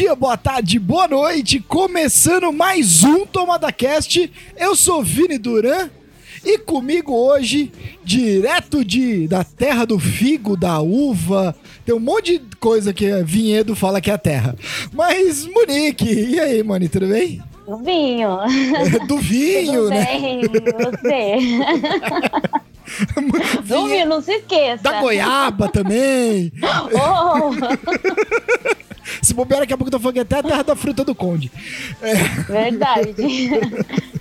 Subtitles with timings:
[0.00, 1.60] dia, boa tarde, boa noite.
[1.60, 4.32] Começando mais um Tomada Cast.
[4.56, 5.90] Eu sou Vini Duran
[6.42, 7.70] e comigo hoje,
[8.02, 13.76] direto de da terra do figo, da uva, tem um monte de coisa que Vinhedo
[13.76, 14.56] fala que é a terra.
[14.90, 17.42] Mas Monique, e aí, Moni, tudo bem?
[17.68, 18.38] Do vinho.
[19.06, 20.06] do vinho, Tudo né?
[20.08, 21.36] bem, você.
[23.68, 24.82] Do vinho, não se esqueça.
[24.82, 26.50] Da goiaba também.
[26.92, 27.50] Oh,
[29.22, 31.14] Se bobear, daqui a pouco eu tô falando que até a terra da fruta do
[31.14, 31.50] conde.
[32.48, 33.14] verdade.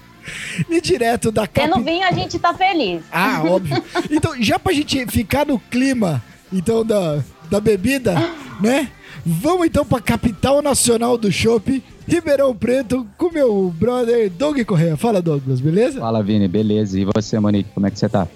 [0.69, 1.83] E direto da Tendo capital.
[1.83, 3.01] vinho, a gente tá feliz.
[3.11, 3.81] Ah, óbvio.
[4.11, 6.21] Então, já pra gente ficar no clima,
[6.53, 8.13] então, da, da bebida,
[8.61, 8.91] né?
[9.25, 14.95] Vamos então pra capital nacional do chopp, Ribeirão Preto, com meu brother Doug Correia.
[14.97, 15.99] Fala, Douglas, beleza?
[15.99, 16.99] Fala, Vini, beleza?
[16.99, 18.27] E você, Monique, como é que você tá?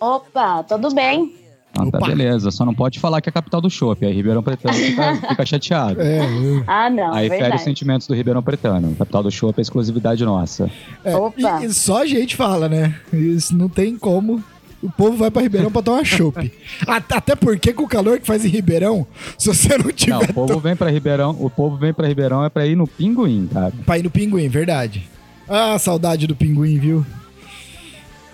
[0.00, 1.32] Opa, tudo bem?
[1.76, 4.42] Ah, tá beleza, só não pode falar que é a capital do chopp, aí Ribeirão
[4.42, 6.00] Pretano fica, fica chateado.
[6.00, 6.20] É,
[6.66, 7.62] Ah, não, Aí fere os verdade.
[7.62, 8.94] sentimentos do Ribeirão Pretano.
[8.96, 10.70] Capital do chopp é exclusividade nossa.
[11.04, 11.16] é.
[11.16, 11.62] Opa.
[11.62, 12.94] E, e só a gente fala, né?
[13.12, 14.42] Isso não tem como.
[14.82, 16.52] O povo vai pra Ribeirão pra tomar chopp.
[16.86, 19.06] Até até porque com o calor que faz em Ribeirão,
[19.38, 22.44] se você não tiver Não, o povo vem pra Ribeirão, o povo vem pra Ribeirão
[22.44, 23.72] é pra ir no Pinguim, cara.
[23.86, 25.08] pra ir no pinguim, verdade.
[25.48, 27.04] Ah, saudade do pinguim, viu?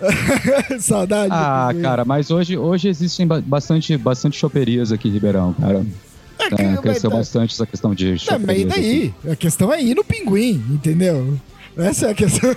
[0.79, 5.85] saudade Ah, cara, mas hoje, hoje existem ba- bastante, bastante choperias aqui em Ribeirão, cara.
[6.39, 9.13] É que- É, mas cresceu tá- bastante essa questão de mas e choperias aqui.
[9.23, 9.31] daí?
[9.33, 11.37] A questão é ir no pinguim, entendeu?
[11.77, 12.49] Essa é a questão.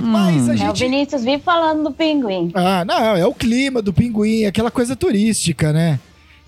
[0.00, 0.78] mas a É, o gente.
[0.84, 2.50] Vinícius vive falando do pinguim.
[2.54, 5.98] Ah, não, é o clima do pinguim, aquela coisa turística, né?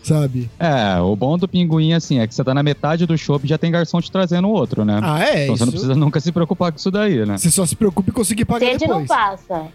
[0.09, 0.51] Sabe?
[0.59, 3.49] É, o bom do pinguim, assim, é que você tá na metade do chopp e
[3.49, 4.99] já tem garçom te trazendo outro, né?
[5.03, 5.59] Ah, é então isso.
[5.59, 7.37] você não precisa nunca se preocupar com isso daí, né?
[7.39, 9.09] Você só se preocupe em conseguir pagar Sede não depois.
[9.09, 9.67] passa.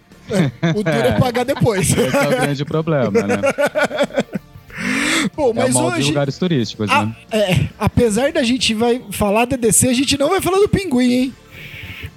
[0.75, 1.89] O duro é pagar depois.
[1.95, 3.37] Esse é o grande problema, né?
[5.35, 6.07] Bom, É o mas de hoje.
[6.09, 7.15] lugares turísticos, a- né?
[7.31, 11.11] é, apesar da gente vai falar da DC, a gente não vai falar do pinguim,
[11.11, 11.33] hein?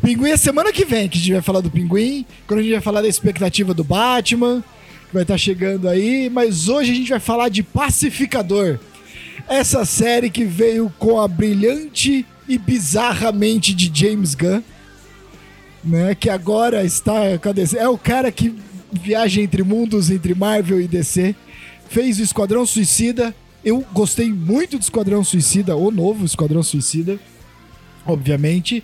[0.02, 2.72] Pinguim é semana que vem que a gente vai falar do pinguim, quando a gente
[2.72, 4.62] vai falar da expectativa do Batman,
[5.06, 8.78] que vai estar chegando aí, mas hoje a gente vai falar de Pacificador.
[9.48, 14.62] Essa série que veio com a brilhante e bizarra mente de James Gunn,
[15.84, 16.14] né?
[16.14, 17.14] Que agora está.
[17.78, 18.54] É o cara que
[18.92, 21.34] viaja entre mundos, entre Marvel e DC.
[21.88, 23.34] Fez o Esquadrão Suicida.
[23.64, 27.18] Eu gostei muito do Esquadrão Suicida, o novo Esquadrão Suicida,
[28.04, 28.82] obviamente.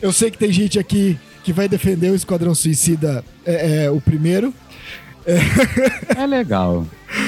[0.00, 4.00] Eu sei que tem gente aqui que vai defender o Esquadrão Suicida, é, é, o
[4.00, 4.54] primeiro.
[6.16, 6.86] É legal.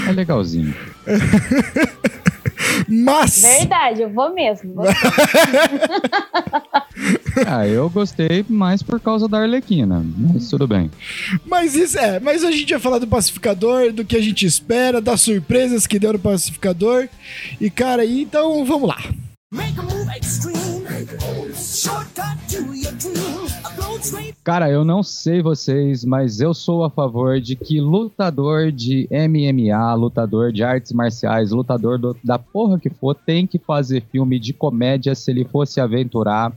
[0.09, 0.75] É legalzinho.
[2.89, 3.41] Mas.
[3.43, 4.75] Verdade, eu vou mesmo.
[4.75, 4.85] Vou-
[7.47, 10.91] Ah, eu gostei mais por causa da Arlequina, mas tudo bem.
[11.47, 15.01] Mas isso é, mas a gente vai falar do pacificador, do que a gente espera,
[15.01, 17.09] das surpresas que deu no pacificador.
[17.61, 18.99] E cara, então vamos lá.
[19.53, 20.72] Make a move extreme.
[24.45, 29.95] Cara, eu não sei vocês, mas eu sou a favor de que lutador de MMA,
[29.95, 34.53] lutador de artes marciais, lutador do- da porra que for, tem que fazer filme de
[34.53, 36.53] comédia se ele fosse aventurar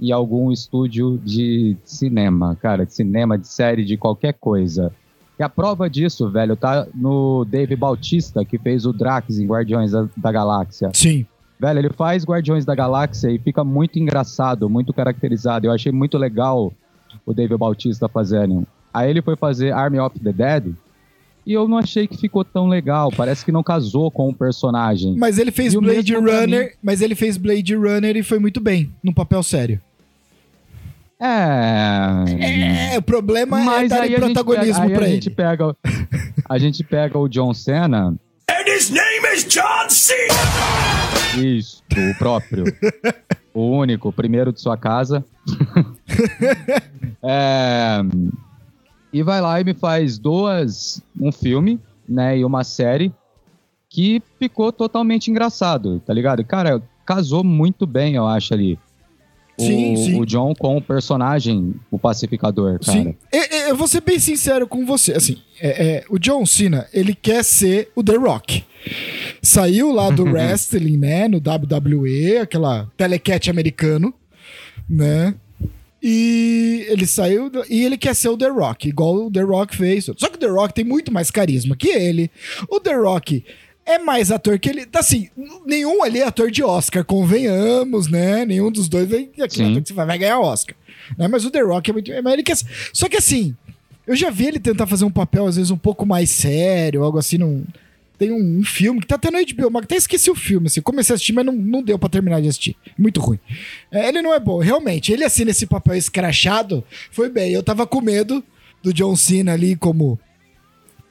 [0.00, 4.92] em algum estúdio de cinema, cara, de cinema, de série, de qualquer coisa.
[5.38, 9.92] E a prova disso, velho, tá no Dave Bautista, que fez o Drax em Guardiões
[9.92, 10.90] da, da Galáxia.
[10.92, 11.24] Sim.
[11.60, 15.66] Velho, ele faz Guardiões da Galáxia e fica muito engraçado, muito caracterizado.
[15.66, 16.72] Eu achei muito legal
[17.26, 18.66] o David Bautista fazendo.
[18.94, 20.72] Aí ele foi fazer Army of the Dead
[21.44, 23.10] e eu não achei que ficou tão legal.
[23.14, 25.14] Parece que não casou com o personagem.
[25.18, 29.12] Mas ele fez Blade Runner, mas ele fez Blade Runner e foi muito bem, num
[29.12, 29.80] papel sério.
[31.20, 32.94] É.
[32.94, 35.14] É, o problema é Mas dar a gente protagonismo pega, pra a ele.
[35.14, 35.76] gente pega
[36.48, 38.14] a gente pega o John Cena,
[38.60, 40.34] And his name is John Cena.
[41.38, 42.64] isso, o próprio,
[43.54, 45.24] o único, o primeiro de sua casa.
[47.22, 48.00] É,
[49.12, 51.78] e vai lá e me faz duas, um filme,
[52.08, 53.12] né, e uma série
[53.90, 56.42] que ficou totalmente engraçado, tá ligado?
[56.44, 58.78] Cara, casou muito bem, eu acho ali.
[59.62, 60.20] O, Sim, sim.
[60.20, 62.98] o John com o personagem, o pacificador, cara.
[62.98, 63.14] Sim.
[63.32, 65.12] Eu, eu- eu vou ser bem sincero com você.
[65.12, 68.64] Assim, é, é, o John Cena, ele quer ser o The Rock.
[69.42, 71.28] Saiu lá do wrestling, né?
[71.28, 74.12] No WWE, aquela telecat americano,
[74.88, 75.34] né?
[76.02, 80.06] E ele saiu e ele quer ser o The Rock, igual o The Rock fez.
[80.16, 82.30] Só que o The Rock tem muito mais carisma que ele.
[82.70, 83.44] O The Rock
[83.86, 84.86] é mais ator que ele.
[84.94, 85.28] Assim,
[85.66, 88.44] nenhum ali é ator de Oscar, convenhamos, né?
[88.44, 89.18] Nenhum dos dois é
[89.48, 89.70] Sim.
[89.70, 90.76] ator que você vai vai ganhar Oscar.
[91.16, 91.28] Né?
[91.28, 92.10] Mas o The Rock é muito.
[92.22, 92.56] Mas ele quer,
[92.92, 93.56] só que assim,
[94.06, 97.18] eu já vi ele tentar fazer um papel, às vezes, um pouco mais sério, algo
[97.18, 97.64] assim, não.
[98.18, 100.80] tem um, um filme que tá até no HBO, mas até esqueci o filme, assim.
[100.80, 102.76] Comecei a assistir, mas não, não deu pra terminar de assistir.
[102.98, 103.38] Muito ruim.
[103.90, 105.12] É, ele não é bom, realmente.
[105.12, 107.52] Ele, assim, nesse papel escrachado, foi bem.
[107.52, 108.42] Eu tava com medo
[108.82, 110.18] do John Cena ali como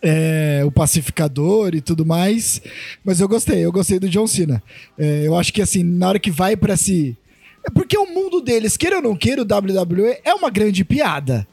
[0.01, 2.62] é, o pacificador e tudo mais.
[3.04, 4.62] Mas eu gostei, eu gostei do John Cena.
[4.98, 7.18] É, eu acho que assim, na hora que vai pra se.
[7.66, 11.48] É porque o mundo deles, queira ou não queira, o WWE é uma grande piada.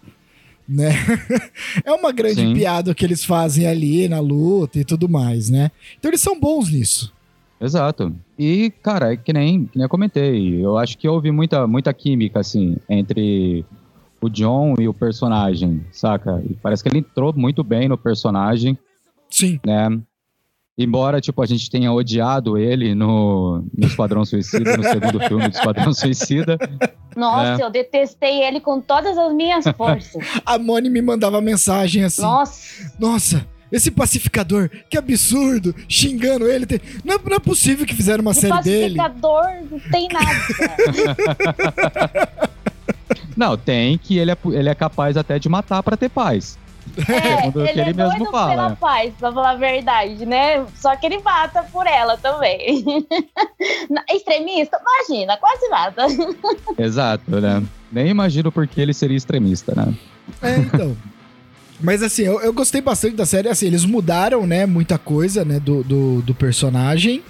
[0.68, 0.90] Né?
[1.84, 2.54] é uma grande Sim.
[2.54, 5.70] piada o que eles fazem ali na luta e tudo mais, né?
[5.98, 7.12] Então eles são bons nisso.
[7.60, 8.14] Exato.
[8.38, 11.92] E, cara, é que nem, que nem eu comentei, eu acho que houve muita, muita
[11.94, 13.64] química, assim, entre
[14.20, 16.42] o John e o personagem, saca?
[16.48, 18.78] E parece que ele entrou muito bem no personagem,
[19.30, 19.60] Sim.
[19.64, 19.88] né?
[20.78, 25.54] Embora, tipo, a gente tenha odiado ele no, no Esquadrão Suicida, no segundo filme do
[25.54, 26.58] Esquadrão Suicida.
[27.16, 27.64] Nossa, É.
[27.64, 30.22] eu detestei ele com todas as minhas forças.
[30.44, 32.20] A Moni me mandava mensagem assim.
[32.20, 36.66] Nossa, Nossa, esse pacificador, que absurdo, xingando ele.
[36.66, 38.96] Tem- Não, não é possível que fizeram uma de série dele.
[38.96, 40.30] pacificador não tem nada.
[43.36, 46.58] Não, tem que ele é, ele é capaz até de matar pra ter paz.
[46.96, 48.50] É, Segundo o que ele, ele é mesmo doido fala.
[48.50, 50.64] pela paz, pra falar a verdade, né?
[50.76, 52.84] Só que ele mata por ela também.
[54.08, 54.80] Extremista?
[54.80, 56.06] Imagina, quase mata.
[56.78, 57.62] Exato, né?
[57.90, 59.92] Nem imagino por que ele seria extremista, né?
[60.42, 60.96] É, então.
[61.80, 63.48] Mas assim, eu, eu gostei bastante da série.
[63.48, 67.22] Assim, eles mudaram, né, muita coisa, né, do, do, do personagem.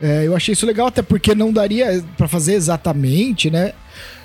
[0.00, 3.72] É, eu achei isso legal, até porque não daria pra fazer exatamente, né?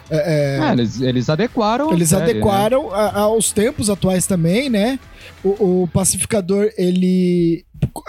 [0.10, 1.92] É, é, É, eles, eles adequaram.
[1.94, 2.30] Eles série, né?
[2.32, 5.00] adequaram a- aos tempos atuais também, né?
[5.44, 7.66] O, o Pacificador, ele.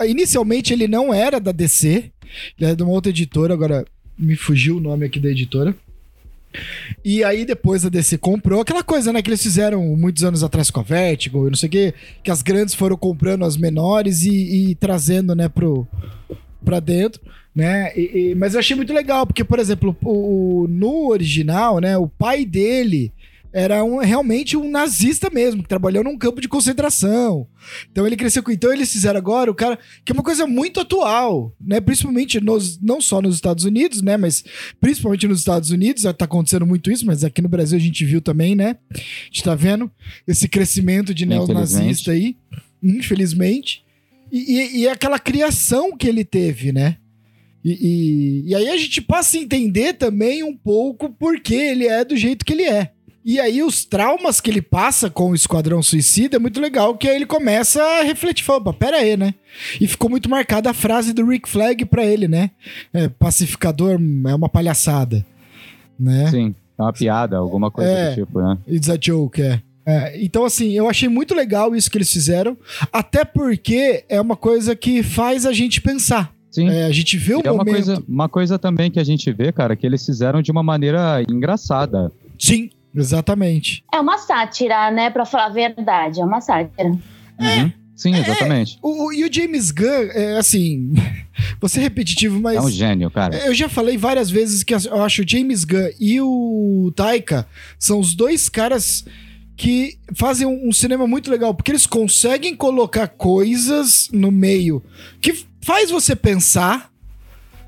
[0.07, 3.85] Inicialmente ele não era da DC, ele era de uma outra editora, agora
[4.19, 5.75] me fugiu o nome aqui da editora.
[7.05, 10.69] E aí depois a DC comprou aquela coisa, né, que eles fizeram muitos anos atrás
[10.69, 11.95] com a Vertigo e não sei o quê,
[12.25, 15.87] que as grandes foram comprando as menores e, e trazendo, né, pro,
[16.65, 17.21] pra dentro,
[17.55, 17.93] né?
[17.97, 21.97] E- e- mas eu achei muito legal, porque, por exemplo, o, o- no original, né,
[21.97, 23.13] o pai dele
[23.53, 27.49] era um, realmente um nazista mesmo, que trabalhou num campo de concentração.
[27.91, 28.53] Então ele cresceu com.
[28.53, 29.77] Então eles fizeram agora o cara.
[30.05, 31.81] Que é uma coisa muito atual, né?
[31.81, 34.17] Principalmente nos, não só nos Estados Unidos, né?
[34.17, 34.45] Mas
[34.81, 38.21] principalmente nos Estados Unidos, tá acontecendo muito isso, mas aqui no Brasil a gente viu
[38.21, 38.77] também, né?
[38.95, 39.91] A gente tá vendo
[40.29, 42.37] esse crescimento de neonazista aí,
[42.81, 43.83] infelizmente.
[44.31, 46.97] E, e, e aquela criação que ele teve, né?
[47.65, 47.73] E,
[48.47, 52.05] e, e aí a gente passa a entender também um pouco por que ele é
[52.05, 52.93] do jeito que ele é.
[53.23, 57.07] E aí os traumas que ele passa com o Esquadrão Suicida é muito legal, que
[57.07, 59.35] aí ele começa a refletir, fala, "Opa, pera aí, né?
[59.79, 62.51] E ficou muito marcada a frase do Rick Flag pra ele, né?
[62.95, 65.25] É, pacificador é uma palhaçada,
[65.99, 66.31] né?
[66.31, 68.11] Sim, é uma piada, alguma coisa É.
[68.15, 68.57] do tipo, né?
[68.67, 69.61] It's a joke, é.
[69.87, 72.57] É, então, assim, eu achei muito legal isso que eles fizeram,
[72.93, 76.33] até porque é uma coisa que faz a gente pensar.
[76.51, 76.69] Sim.
[76.69, 77.75] É, a gente vê o E é uma momento.
[77.75, 81.23] coisa, uma coisa também que a gente vê, cara, que eles fizeram de uma maneira
[81.31, 82.13] engraçada.
[82.39, 83.85] Sim, exatamente.
[83.93, 85.11] É uma sátira, né?
[85.11, 86.89] Pra falar a verdade, é uma sátira.
[86.91, 87.73] Uhum.
[87.95, 88.79] Sim, exatamente.
[88.83, 90.93] O, o- e o James Gunn, é assim,
[91.61, 92.57] vou ser repetitivo, mas.
[92.57, 93.37] É um gênio, cara.
[93.47, 97.47] Eu já falei várias vezes que eu acho o James Gunn e o Taika
[97.79, 99.05] são os dois caras
[99.61, 104.83] que fazem um, um cinema muito legal, porque eles conseguem colocar coisas no meio
[105.21, 106.91] que faz você pensar,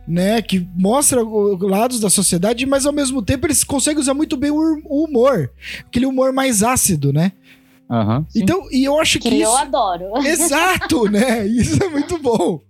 [0.08, 0.40] né?
[0.40, 4.56] Que mostra lados da sociedade, mas ao mesmo tempo eles conseguem usar muito bem o
[4.56, 5.50] hum- humor.
[5.80, 7.32] Aquele humor mais ácido, né?
[8.30, 8.40] Sim.
[8.42, 9.58] Então, e eu acho que, Que eu isso.
[9.58, 10.16] adoro.
[10.26, 11.46] Exato, né?
[11.46, 12.62] Isso é muito bom.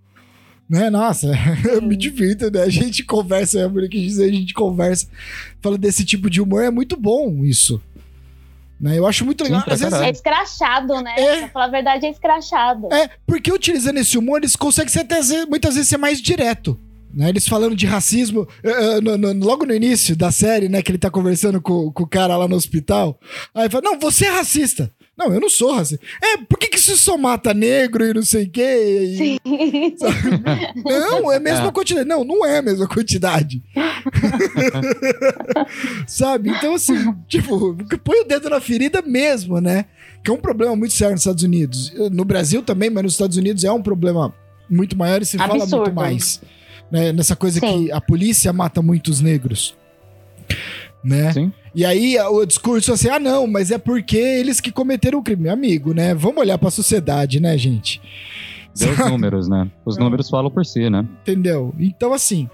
[0.69, 0.89] Né?
[0.89, 1.31] Nossa,
[1.71, 2.63] eu me divirto, né?
[2.63, 5.07] A gente conversa, é por que dizer, a gente conversa,
[5.61, 7.81] fala desse tipo de humor, é muito bom isso.
[8.79, 8.97] Né?
[8.97, 9.63] Eu acho muito Sim, legal.
[9.63, 9.99] pra Às vezes.
[9.99, 11.13] É escrachado, né?
[11.17, 11.37] É.
[11.41, 12.91] Pra falar a verdade, é escrachado.
[12.93, 16.79] é, porque utilizando esse humor, eles conseguem ser até muitas vezes ser mais direto.
[17.13, 17.29] Né?
[17.29, 20.81] Eles falando de racismo, eh, no- no- logo no início da série, né?
[20.81, 23.19] Que ele tá conversando com, com o cara lá no hospital.
[23.53, 24.91] Aí fala: Não, você é racista.
[25.15, 26.03] Não, eu não sou racista.
[26.23, 29.13] É, por que, que você só mata negro e não sei o quê?
[29.13, 29.37] E- Sim.
[30.83, 31.71] Não, é a mesma É.
[31.71, 32.07] quantidade.
[32.09, 33.61] Não, não é a mesma quantidade.
[36.07, 36.49] Sabe?
[36.49, 39.85] Então, assim, tipo, põe o dedo na ferida mesmo, né?
[40.23, 41.93] Que é um problema muito sério nos Estados Unidos.
[42.11, 44.33] No Brasil também, mas nos Estados Unidos é um problema
[44.69, 45.83] muito maior e se fala Absurdo.
[45.85, 46.41] muito mais.
[46.91, 47.11] Né?
[47.11, 47.85] Nessa coisa Sim.
[47.85, 49.75] que a polícia mata muitos negros.
[51.03, 51.33] Né?
[51.33, 51.51] Sim.
[51.75, 55.23] E aí o discurso é assim: ah, não, mas é porque eles que cometeram o
[55.23, 55.49] crime.
[55.49, 56.13] Amigo, né?
[56.13, 58.01] Vamos olhar pra sociedade, né, gente?
[58.75, 59.69] Deu os números, né?
[59.85, 61.05] Os números falam por si, né?
[61.21, 61.73] Entendeu?
[61.77, 62.49] Então, assim.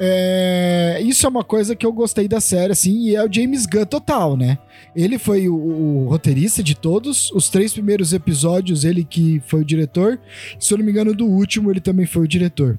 [0.00, 3.66] É, isso é uma coisa que eu gostei da série, assim, e é o James
[3.66, 4.56] Gunn total, né?
[4.94, 9.64] Ele foi o, o roteirista de todos, os três primeiros episódios, ele que foi o
[9.64, 10.20] diretor.
[10.60, 12.78] Se eu não me engano, do último, ele também foi o diretor.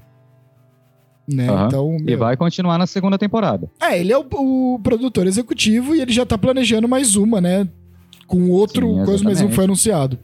[1.32, 1.48] Né?
[1.48, 1.66] Aham.
[1.66, 3.68] Então, E meu, vai continuar na segunda temporada.
[3.80, 4.26] É, ele é o,
[4.74, 7.68] o produtor executivo e ele já tá planejando mais uma, né?
[8.26, 10.18] Com outro Sim, coisa, mas não foi anunciado.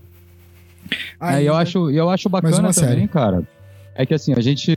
[1.21, 3.09] É, e eu acho, eu acho Mais bacana uma também, série.
[3.09, 3.43] cara.
[3.95, 4.75] É que assim, a gente,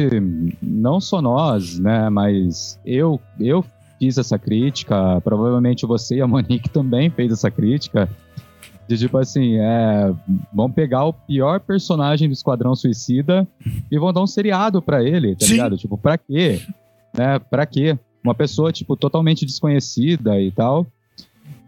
[0.62, 3.64] não só nós, né, mas eu, eu
[4.00, 8.10] fiz essa crítica, provavelmente você e a Monique também fez essa crítica,
[8.90, 10.12] de tipo assim, é,
[10.52, 13.48] vão pegar o pior personagem do Esquadrão Suicida
[13.92, 15.52] e vão dar um seriado pra ele, tá Sim.
[15.54, 15.78] ligado?
[15.78, 16.60] Tipo, pra quê?
[17.16, 17.96] Né, pra quê?
[18.24, 20.88] Uma pessoa, tipo, totalmente desconhecida e tal.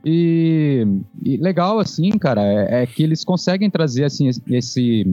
[0.03, 0.85] E,
[1.23, 5.05] e legal, assim, cara, é, é que eles conseguem trazer, assim, esse- esse.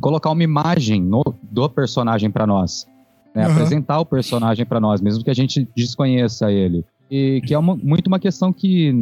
[0.00, 2.86] colocar uma imagem no- do personagem pra nós.
[3.34, 3.44] né?
[3.44, 3.52] Aham.
[3.52, 6.84] Apresentar o personagem pra nós, mesmo que a gente desconheça ele.
[7.10, 8.94] E que é uma- muito uma questão que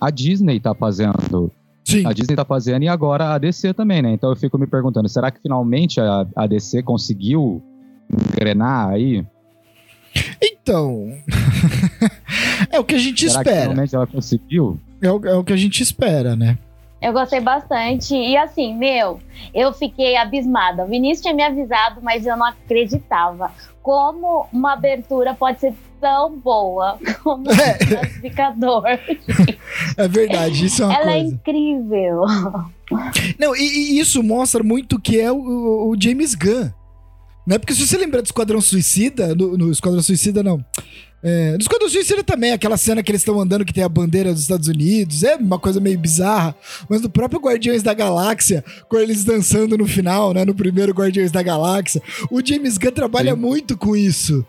[0.00, 1.50] a Disney tá fazendo.
[1.84, 2.04] Sim.
[2.04, 4.12] A Disney tá fazendo e agora a DC também, né?
[4.12, 7.62] Então eu fico me perguntando, será que finalmente a, a DC conseguiu
[8.34, 9.24] engrenar aí?
[10.42, 11.12] Então.
[12.72, 13.70] é o que a gente será que espera.
[13.70, 14.80] finalmente ela conseguiu?
[15.00, 16.58] É o, é o que a gente espera, né?
[17.00, 18.14] Eu gostei bastante.
[18.16, 19.20] E assim, meu,
[19.54, 20.84] eu fiquei abismada.
[20.84, 23.52] O Vinícius tinha me avisado, mas eu não acreditava.
[23.82, 27.74] Como uma abertura pode ser tão boa como É.
[27.84, 28.82] um classificador.
[29.98, 31.34] É verdade, isso é uma Ela é coisa.
[31.34, 32.22] incrível.
[33.38, 33.60] Não, e,
[33.94, 36.70] e isso mostra muito que é o, o- o James Gunn.
[37.46, 37.58] Né?
[37.58, 40.64] Porque se você lembrar do Esquadrão Suicida, no, no Esquadrão Suicida não.
[41.28, 44.32] É, no Esquadrão Suicida também, aquela cena que eles estão andando que tem a bandeira
[44.32, 46.54] dos Estados Unidos, é uma coisa meio bizarra.
[46.88, 50.44] Mas no próprio Guardiões da Galáxia, com eles dançando no final, né?
[50.44, 53.40] No primeiro Guardiões da Galáxia, o James Gunn trabalha Sim.
[53.40, 54.46] muito com isso.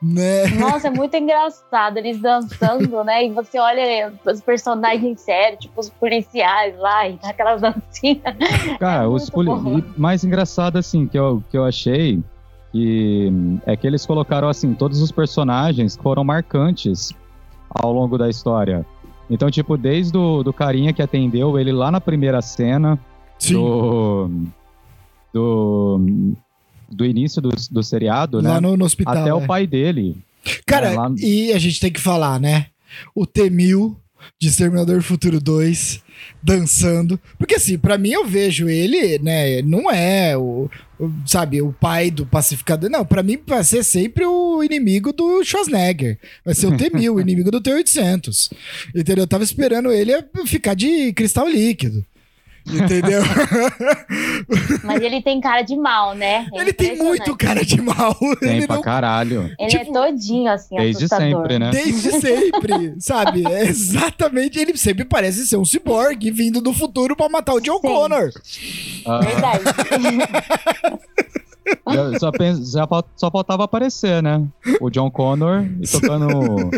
[0.00, 0.46] Né?
[0.58, 3.26] Nossa, é muito engraçado eles dançando, né?
[3.26, 8.22] E você olha os personagens sérios, tipo os policiais lá, e aquelas dancinhas.
[8.78, 9.48] Cara, É os poli...
[9.48, 9.78] bom.
[9.78, 12.22] e mais engraçado assim que eu, que eu achei
[12.72, 17.12] que hum, é que eles colocaram assim todos os personagens que foram marcantes
[17.70, 18.84] ao longo da história.
[19.30, 22.98] Então, tipo, desde o do carinha que atendeu ele lá na primeira cena
[23.38, 23.54] Sim.
[23.54, 24.30] do
[25.32, 26.34] do,
[26.90, 28.60] do início do, do seriado, Lá né?
[28.60, 29.14] no, no hospital.
[29.16, 29.34] Até é.
[29.34, 30.16] o pai dele.
[30.66, 32.66] Cara, É, lá- e a gente tem que falar, né?
[33.14, 33.94] O T-1000
[34.40, 36.00] de Exterminador do Futuro 2
[36.42, 37.18] dançando.
[37.38, 39.62] Porque assim, pra mim eu vejo ele, né?
[39.62, 42.90] Não é o, o- sabe, o pai do pacificador.
[42.90, 46.18] Não, pra mim vai ser sempre o inimigo do Schwarzenegger.
[46.44, 48.50] Vai ser o T-1000, o inimigo do T-800.
[48.94, 49.22] Entendeu?
[49.24, 50.12] Eu tava esperando ele
[50.46, 52.04] ficar de cristal líquido.
[52.66, 53.22] Entendeu?
[54.84, 56.46] Mas ele tem cara de mal, né?
[56.54, 58.16] É ele tem muito cara de mal.
[58.40, 59.50] Tem ele pra não caralho.
[59.58, 61.42] Ele tipo, é todinho assim, Desde assustador.
[61.42, 61.70] sempre, né?
[61.70, 63.44] Desde sempre, sabe?
[63.46, 64.58] É exatamente.
[64.58, 67.88] Ele sempre parece ser um ciborgue vindo do futuro pra matar o John Sim.
[67.88, 68.30] Connor.
[69.06, 69.64] Ah, Verdade.
[71.86, 74.44] eu só, penso, já só faltava aparecer, né?
[74.80, 76.70] O John Connor e tocando.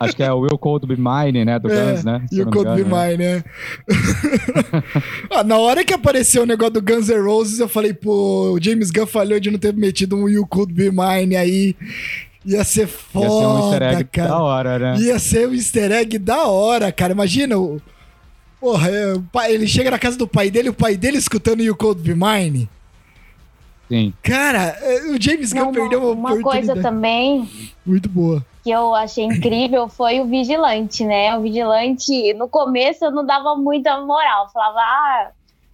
[0.00, 1.58] acho que é o Will Cold Be Mine, né?
[1.58, 2.22] Do É, Guns, né?
[2.28, 3.08] Se me Cold Be né?
[3.10, 3.44] Mine, né?
[5.30, 8.62] Ah, na hora que apareceu o negócio do Guns N' Roses, eu falei, pô, o
[8.62, 11.76] James Gunn falhou de não ter metido um You Could Be Mine aí.
[12.44, 14.28] Ia ser Ia foda, ser um easter egg cara.
[14.28, 14.96] da hora, né?
[14.98, 17.12] Ia ser um easter egg da hora, cara.
[17.12, 17.80] Imagina o.
[18.60, 21.62] Porra, é, o pai- ele chega na casa do pai dele, o pai dele escutando
[21.62, 22.68] You Cold Be Mine.
[23.90, 24.12] Sim.
[24.22, 27.48] Cara, é, o James Gunn perdeu uma, uma, uma coisa também
[27.84, 28.44] Muito boa.
[28.62, 31.36] que eu achei incrível foi o vigilante, né?
[31.36, 34.48] O vigilante, no começo eu não dava muita moral.
[34.52, 35.30] Falava, ah,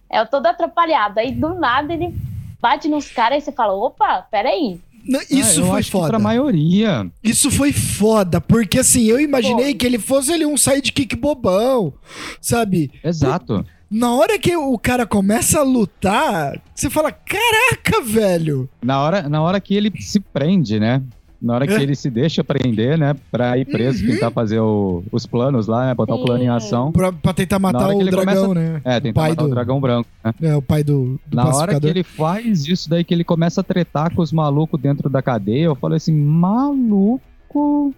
[0.09, 1.19] é todo atrapalhado.
[1.19, 2.11] Aí do nada ele
[2.59, 4.79] bate nos caras e você fala, opa, peraí.
[5.07, 6.07] Não, Isso Ah, eu foi acho que foda.
[6.09, 7.07] Pra maioria.
[7.23, 9.73] Isso foi foda, porque assim, eu imaginei Foi.
[9.75, 11.93] que ele fosse ali um sidekick bobão,
[12.41, 12.91] sabe?
[13.03, 13.63] Exato.
[13.89, 18.67] Na hora que o cara começa a lutar, você fala, caraca, velho.
[18.83, 21.01] Na hora, na hora que ele se prende, né?
[21.39, 21.81] Na hora que É.
[21.83, 23.15] ele se deixa prender, né?
[23.31, 24.11] Pra ir preso, Uhum.
[24.11, 25.93] tentar fazer o- os planos lá, né?
[25.93, 26.51] Botar o plano em Sim.
[26.51, 26.91] ação.
[26.91, 28.81] Pra, pra tentar matar o dragão, começa- né?
[28.83, 30.33] É, o tentar pai matar do, o dragão branco, né?
[30.41, 33.61] É, o pai do, do Na hora que ele faz isso daí, que ele começa
[33.61, 37.93] a tretar com os malucos dentro da cadeia, eu falei assim, maluco.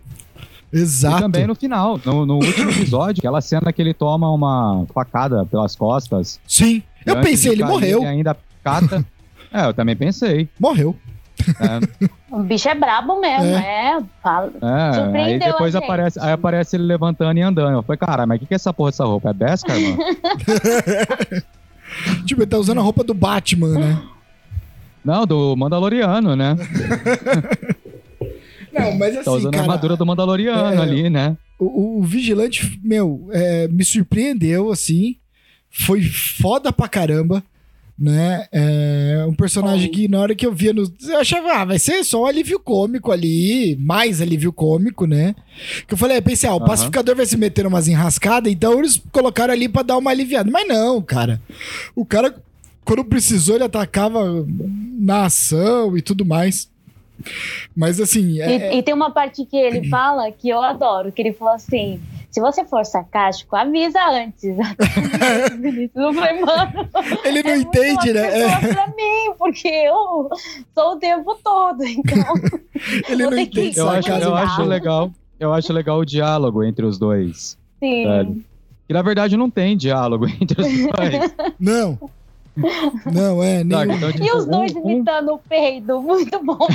[0.72, 1.18] Exato.
[1.18, 5.46] E também no final, no, no último episódio, aquela cena que ele toma uma facada
[5.46, 6.40] pelas costas.
[6.48, 6.84] Sim.
[7.06, 8.00] e Eu pensei, ele cair, morreu.
[8.00, 9.06] Ele ainda cata.
[9.52, 10.48] é, eu também pensei.
[10.60, 10.96] Morreu.
[11.60, 11.80] né?
[12.30, 14.00] O bicho é brabo mesmo, é.
[14.22, 14.52] Fala.
[14.62, 17.74] É, aí depois aparece, aí aparece ele levantando e andando.
[17.74, 19.30] Eu falei, cara, mas o que, que é essa porra dessa roupa?
[19.30, 19.98] É Beskar, mano?
[22.24, 24.02] Tipo, ele tá usando a roupa do Batman, né?
[25.04, 26.56] Não, do Mandaloriano, né?
[28.80, 31.38] Não, mas assim, Tá usando a cara, armadura do Mandaloriano é, ali, né?
[31.60, 35.18] o, o Vigilante, meu, é, me surpreendeu, assim.
[35.70, 37.44] Foi foda pra caramba,
[37.98, 38.48] né?
[38.52, 40.92] É um personagem que na hora que eu via no...
[41.04, 45.36] Eu achava, ah, vai ser só um alívio cômico ali, mais alívio cômico, né?
[45.86, 49.00] Que eu falei, eu pensei, ah, o pacificador vai se meter umas enrascadas, então eles
[49.12, 50.50] colocaram ali pra dar uma aliviada.
[50.50, 51.42] Mas não, cara.
[51.94, 52.34] O cara,
[52.84, 54.44] quando precisou, ele atacava
[54.98, 56.70] na ação e tudo mais.
[57.76, 61.22] Mas assim, é, E, e tem uma parte que ele fala que eu adoro, que
[61.22, 62.00] ele falou assim:
[62.32, 64.44] se você for sarcástico, avisa antes.
[65.96, 66.90] eu falei, mano,
[67.26, 68.42] ele não é entende, né?
[68.42, 68.74] É.
[68.74, 70.30] pra mim, porque eu
[70.74, 72.34] sou o tempo todo, então.
[73.10, 75.12] Ele não entende Eu acho, eu acho legal.
[75.40, 77.58] Eu acho legal o diálogo entre os dois.
[77.80, 78.06] Sim.
[78.06, 78.44] Velho.
[78.88, 81.36] E na verdade não tem diálogo entre os dois.
[81.60, 81.98] Não.
[83.12, 83.78] Não, é, nem.
[83.78, 83.94] Saca?
[83.94, 86.68] Então, E tipo, os dois um- um- imitando o peido, muito bom.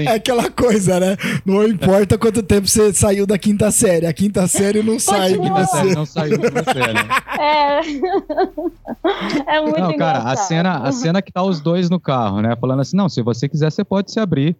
[0.00, 1.16] É aquela coisa, né?
[1.44, 4.06] Não importa quanto tempo você saiu da quinta série.
[4.06, 5.58] A quinta série não sai Continua.
[5.60, 7.08] Quinta série não saiu você, né?
[7.38, 7.80] É.
[9.52, 12.56] É muito Não, cara, a cena, a cena que tá os dois no carro, né?
[12.56, 14.56] Falando assim, não, se você quiser, você pode se abrir.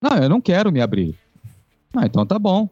[0.00, 1.14] Não, eu não quero me abrir.
[1.94, 2.68] Ah, então tá bom.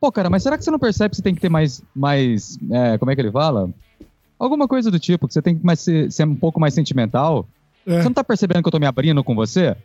[0.00, 2.56] Pô, cara, mas será que você não percebe que você tem que ter mais, mais,
[2.70, 3.68] é, como é que ele fala?
[4.38, 7.46] Alguma coisa do tipo, que você tem que mais ser, ser um pouco mais sentimental.
[7.86, 7.98] É.
[7.98, 9.76] Você não tá percebendo que eu tô me abrindo com você?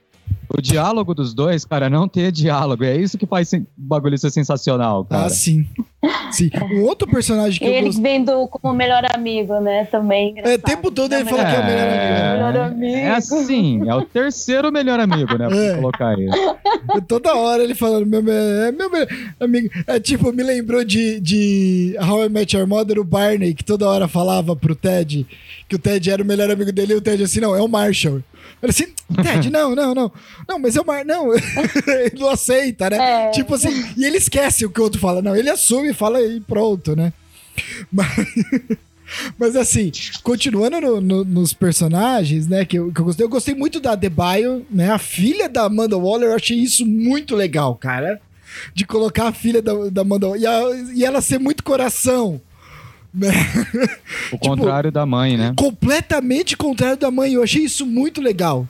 [0.56, 2.84] O diálogo dos dois, cara, não ter diálogo.
[2.84, 5.26] É isso que faz o bagulho ser sensacional, cara.
[5.26, 5.66] Ah, sim.
[6.32, 6.50] Sim.
[6.74, 8.02] Um outro personagem que E eu ele gosto.
[8.02, 9.86] vendo como melhor amigo, né?
[9.86, 10.34] Também.
[10.38, 12.34] É, o tempo todo ele fala que é o melhor amigo.
[12.52, 12.96] Melhor amigo.
[12.98, 15.48] É assim, é o terceiro melhor amigo, né?
[15.48, 15.76] Pra É.
[15.76, 16.30] colocar ele.
[17.08, 19.08] Toda hora ele falando, meu, me- é meu melhor
[19.40, 19.70] amigo.
[19.88, 23.88] É tipo, me lembrou de, de How I Met Your Mother, o Barney, que toda
[23.88, 25.26] hora falava pro Ted
[25.70, 27.68] que o Ted era o melhor amigo dele e o Ted assim, não, é o
[27.68, 28.22] Marshall.
[28.62, 28.88] Ele assim,
[29.24, 30.12] Ted, não, não, não.
[30.48, 31.04] Não, mas o Mar...
[31.04, 32.98] Não, ele não aceita, né?
[33.28, 33.32] É.
[33.32, 35.22] Tipo assim, e ele esquece o que o outro fala.
[35.22, 37.12] Não, ele assume e fala e pronto, né?
[37.92, 38.08] Mas,
[39.38, 39.92] mas assim,
[40.24, 43.92] continuando no- no- nos personagens, né, que eu, que eu gostei, eu gostei muito da
[43.92, 48.22] Adebayo, né, a filha da Amanda Waller, eu achei isso muito legal, cara.
[48.74, 52.40] De colocar a filha da, da Amanda Waller, e, a- e ela ser muito coração,
[53.14, 53.30] né?
[54.32, 55.54] O contrário da mãe, né?
[55.58, 57.34] completamente contrário da mãe.
[57.34, 58.66] Eu achei isso muito legal.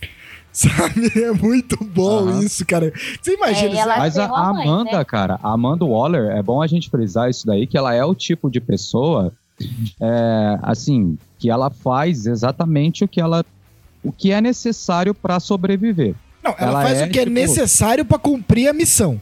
[0.52, 1.10] Sabe?
[1.22, 2.40] É muito bom Aham.
[2.42, 2.92] isso, cara.
[3.22, 3.78] Você imagina.
[3.80, 3.84] É?
[3.86, 5.04] Mas a, a a mãe, Amanda, né?
[5.04, 8.14] cara, a Amanda Waller, é bom a gente frisar isso daí, que ela é o
[8.14, 9.32] tipo de pessoa,
[10.00, 13.44] é, assim, que ela faz exatamente o que ela,
[14.02, 17.34] o que é necessário pra sobreviver, Não, ela, ela faz é, o que é tipo-
[17.34, 19.20] necessário pra cumprir a missão.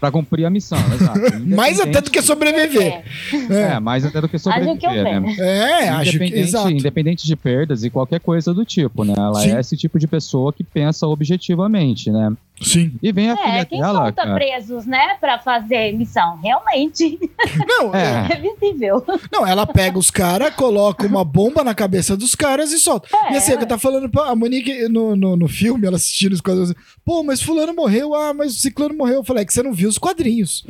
[0.00, 1.20] Pra cumprir a missão, exato.
[1.44, 2.82] Mais até do que sobreviver.
[2.82, 3.04] É.
[3.50, 5.36] É, É, mais até do que Acho que eu sobreviver, né?
[5.38, 6.16] é acho que.
[6.16, 6.70] Independente, Exato.
[6.70, 9.14] independente de perdas e qualquer coisa do tipo, né?
[9.16, 9.52] Ela Sim.
[9.56, 12.32] é esse tipo de pessoa que pensa objetivamente, né?
[12.60, 12.92] Sim.
[13.02, 14.34] E vem a É, filha quem dela, solta cara.
[14.34, 16.38] presos, né, pra fazer missão?
[16.42, 17.18] Realmente,
[17.68, 18.28] Não, É.
[18.32, 19.04] é visível.
[19.32, 23.08] não, ela pega os caras, coloca uma bomba na cabeça dos caras e solta.
[23.28, 23.34] É.
[23.34, 26.40] E assim, eu tá falando pra a Monique no, no, no filme, ela assistindo os
[26.40, 29.16] quadrinhos, pô, mas fulano morreu, ah, mas o ciclano morreu.
[29.16, 30.64] Eu falei, é que você não viu os quadrinhos.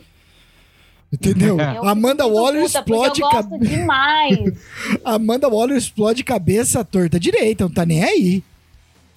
[1.11, 1.59] Entendeu?
[1.59, 1.79] É.
[1.79, 4.39] Eu Amanda Waller puta, explode Eu gosto cabe- demais.
[5.03, 8.43] Amanda Waller explode cabeça torta direita, não tá nem aí.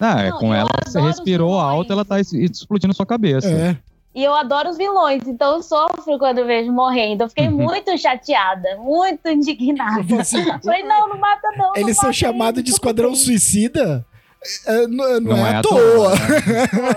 [0.01, 3.47] Ah, é, Não, com ela, você respirou alto, ela tá explodindo sua cabeça.
[3.49, 3.77] É.
[4.13, 7.23] E eu adoro os vilões, então eu sofro quando eu vejo morrendo.
[7.23, 7.55] Eu fiquei Uhum.
[7.63, 10.03] muito chateada, muito indignada.
[10.61, 11.67] Falei, não, não mata não.
[11.67, 13.17] não Eles são mata chamados de Esquadrão bem.
[13.19, 14.05] Suicida.
[14.65, 15.79] É, não, não Não é, é à à toa.
[15.79, 16.11] toa,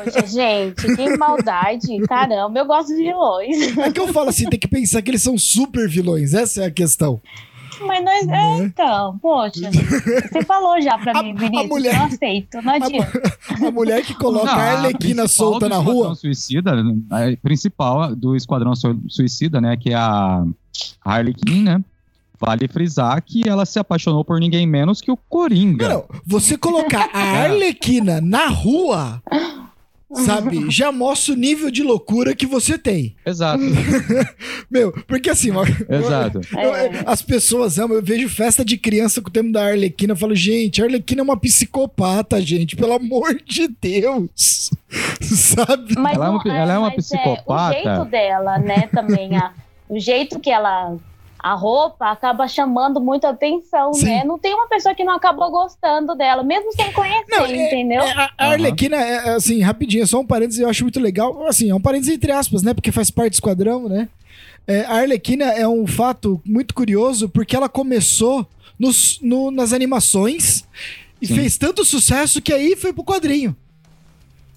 [0.05, 1.99] Poxa, gente, que maldade.
[2.09, 3.77] Caramba, eu gosto de vilões.
[3.79, 6.33] É que eu falo assim, tem que pensar que eles são super vilões.
[6.33, 7.21] Essa é a questão.
[7.87, 8.29] Mas nós.
[8.29, 9.71] É, então, poxa.
[9.71, 11.69] Você falou já pra A- mim, a Vinícius.
[11.69, 13.23] mulher- Não aceito, não adianta.
[13.67, 16.15] A mulher que coloca Não, a Arlequina solta na Esquadrão rua.
[16.15, 16.73] Suicida,
[17.11, 20.45] a principal do Esquadrão Su- Suicida, né, que é a
[21.05, 21.85] Harley Quinn, né?
[22.41, 25.89] Vale frisar que ela se apaixonou por ninguém menos que o Coringa.
[25.89, 29.23] Não, não, você colocar a Arlequina na rua,
[30.15, 33.15] sabe, já mostra o nível de loucura que você tem.
[33.25, 33.63] Exato,
[34.71, 36.41] Meu, porque assim, ó, exato.
[36.53, 37.97] eu- eu- as pessoas amam.
[37.97, 40.13] Eu vejo festa de criança com o tema da Arlequina.
[40.13, 44.71] Eu falo, gente, a Arlequina é uma psicopata, gente, pelo amor de Deus.
[45.21, 45.95] Sabe?
[45.99, 47.79] Mas Ela é uma- ela é uma mas psicopata.
[47.79, 49.37] o jeito dela, né, também.
[49.37, 49.53] A,
[49.89, 50.97] o jeito que ela.
[51.47, 54.07] A roupa acaba chamando muita atenção, Sim.
[54.07, 54.25] né?
[54.25, 58.01] Não tem uma pessoa que não acabou gostando dela, mesmo sem conhecer, Não, é- entendeu?
[58.01, 61.47] É, a a Arlequina, é, é, assim, rapidinho, só um parênteses, eu acho muito legal.
[61.47, 62.73] Assim, é um parênteses entre aspas, né?
[62.73, 64.09] Porque faz parte do esquadrão, né?
[64.67, 68.47] É, a Arlequina é um fato muito curioso porque ela começou
[68.79, 70.65] nos, no- nas animações
[71.21, 71.35] e Sim.
[71.35, 73.55] fez tanto sucesso que aí foi pro quadrinho.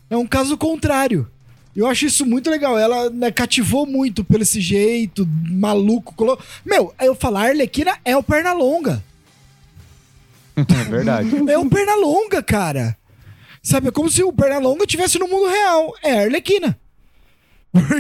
[0.09, 1.27] é um caso contrário.
[1.77, 2.75] Eu acho isso muito legal.
[2.75, 6.11] Ela né, cativou muito pelo esse jeito maluco.
[6.15, 6.39] Colo...
[6.65, 9.03] Meu, eu falar Arlequina é o Pernalonga.
[10.55, 11.29] É verdade.
[11.47, 12.97] É um Pernalonga, cara.
[13.61, 15.93] Sabe, é como se o Pernalonga estivesse no mundo real.
[16.01, 16.75] É a Arlequina.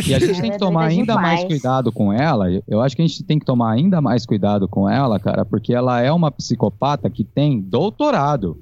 [0.07, 2.47] E a gente tem que é tomar ainda mais cuidado com ela.
[2.67, 5.71] Eu acho que a gente tem que tomar ainda mais cuidado com ela, cara, porque
[5.71, 8.57] ela é uma psicopata que tem doutorado.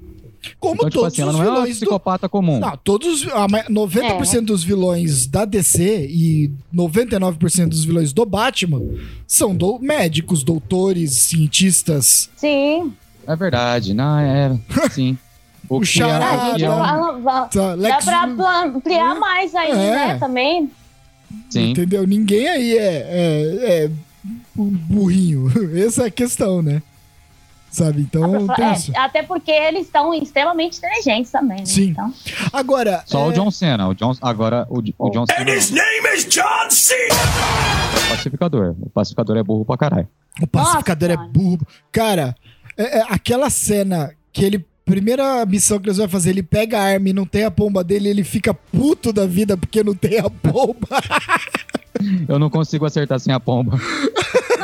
[0.60, 1.80] Como Então, tipo todos assim, ela os não é uma vilões do...
[1.80, 2.58] psicopata comum.
[2.60, 4.40] Não, todos, a ma- 90% É.
[4.42, 8.80] dos vilões da DC e 99% dos vilões do Batman
[9.26, 12.30] são do- médicos, doutores, cientistas.
[12.36, 12.92] Sim.
[13.26, 14.58] É verdade, não, é.
[14.90, 15.18] Sim.
[15.68, 16.62] O que Charada.
[16.62, 18.22] é- o é um- va- Tá, Dá Lex- pra
[18.62, 19.74] ampliar mais aí, É.
[19.74, 20.14] né?
[20.18, 20.70] Também.
[21.50, 21.70] Sim.
[21.72, 22.06] Entendeu?
[22.06, 23.90] Ninguém aí é, é, é
[24.56, 25.50] um burrinho.
[25.76, 26.80] Essa é a questão, né?
[27.76, 28.00] Sabe?
[28.00, 28.90] Então, isso.
[28.94, 31.66] É, até porque eles estão extremamente inteligentes também, né?
[31.66, 31.90] Sim.
[31.90, 32.10] Então,
[32.50, 33.86] Agora, Só é, o John Cena.
[33.86, 36.94] O John, agora, o, o John Cena And his name is John C.
[36.94, 38.74] é o pacificador.
[38.80, 40.08] O pacificador é burro pra caralho.
[40.40, 41.66] o pacificador é Nossa, burro.
[41.92, 42.34] Cara,
[42.78, 44.64] é- é aquela cena que ele.
[44.86, 47.82] Primeira missão que eles vão fazer, ele pega a arma e não tem a pomba
[47.82, 50.86] dele, ele fica puto da vida porque não tem a pomba.
[52.28, 53.76] Eu não consigo acertar sem a pomba.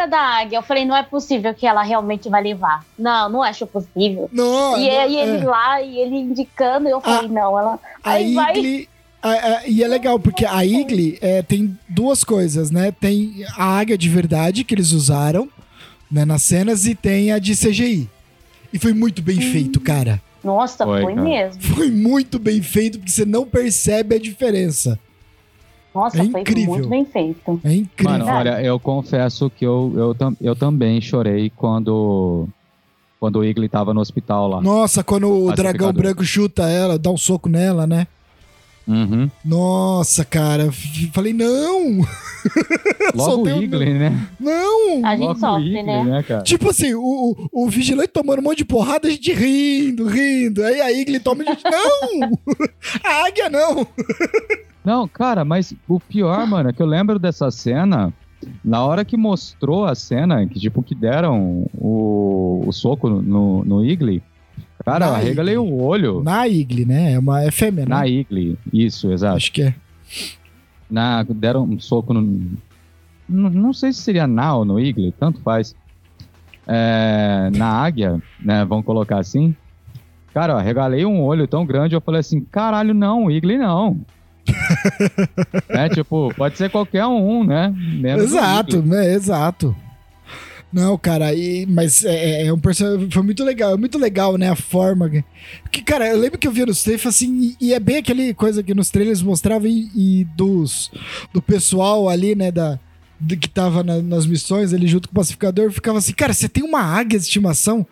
[0.00, 2.84] hora da águia, eu falei, não é possível que ela realmente vai levar.
[2.98, 4.28] Não, não acho possível.
[4.32, 5.44] Não, e não, aí ele é.
[5.44, 7.78] lá, e ele indicando, eu falei, não, ela.
[8.02, 8.56] A Aí vai.
[8.56, 8.88] Igli.
[9.22, 12.90] a- a- e é legal, porque a Igli é, tem duas coisas, né?
[12.90, 15.48] Tem a águia de verdade que eles usaram
[16.10, 18.08] né, nas cenas e tem a de CGI.
[18.72, 20.20] E foi muito bem feito, cara.
[20.42, 21.24] Nossa, Foi, foi, cara.
[21.28, 21.62] mesmo.
[21.62, 24.98] Foi muito bem feito, porque você não percebe a diferença.
[25.94, 26.74] Nossa, É foi incrível.
[26.74, 27.60] muito bem feito.
[27.64, 28.12] É incrível.
[28.18, 32.46] Mano, olha, eu confesso que eu, eu, tam- eu também chorei quando,
[33.18, 34.60] quando o Igli tava no hospital lá.
[34.60, 38.06] Nossa, quando o dragão branco chuta ela, dá um soco nela, né?
[38.88, 39.30] Uhum.
[39.44, 40.68] Nossa, cara.
[41.12, 42.00] Falei, não!
[43.14, 44.28] Logo o um- Igli, né?
[44.40, 45.04] Não!
[45.04, 46.24] A gente Logo sofre, Igli, né?
[46.26, 46.42] cara?
[46.42, 47.00] Tipo assim, o,
[47.52, 50.64] o, o vigilante tomando um monte de porrada, a gente rindo, rindo.
[50.64, 52.30] Aí a Igli toma e a gente, não!
[53.04, 53.86] A águia não!
[54.84, 58.12] Não, cara, mas o pior, mano, é que eu lembro dessa cena,
[58.64, 63.84] na hora que mostrou a cena, que tipo, que deram o, o soco no, no
[63.84, 64.22] Igli,
[64.84, 65.70] cara, eu Na arregalei Igli.
[65.70, 67.12] o olho Na Igli, né?
[67.12, 67.94] É uma é fêmea, né?
[67.94, 68.58] na Igli.
[68.72, 69.36] Isso, exato.
[69.36, 69.74] Acho que é.
[70.90, 72.22] Na, deram um soco no.
[73.28, 75.76] Não, não sei se seria na ou no Igli, tanto faz.
[76.66, 78.64] É, na águia, né?
[78.64, 79.54] Vamos colocar assim.
[80.32, 84.00] Cara, eu arregalei um olho tão grande, eu falei assim: caralho, não, Igli não.
[85.68, 87.74] é tipo, pode ser qualquer um, né?
[87.76, 89.12] Menos Exato, né?
[89.14, 89.76] Exato.
[90.72, 93.10] Não, cara, e, mas é, é um personagem.
[93.10, 94.50] Foi muito legal, é muito legal, né?
[94.50, 95.10] A forma.
[95.72, 98.32] que- cara, eu lembro que eu via nos trailers assim, e, e é bem aquele
[98.34, 100.90] coisa que nos trailers mostrava e, e dos
[101.34, 102.52] do pessoal ali, né?
[102.52, 102.78] Da,
[103.18, 106.48] do que tava na- nas missões ali junto com o pacificador, ficava assim, cara, você
[106.48, 107.84] tem uma águia de estimação?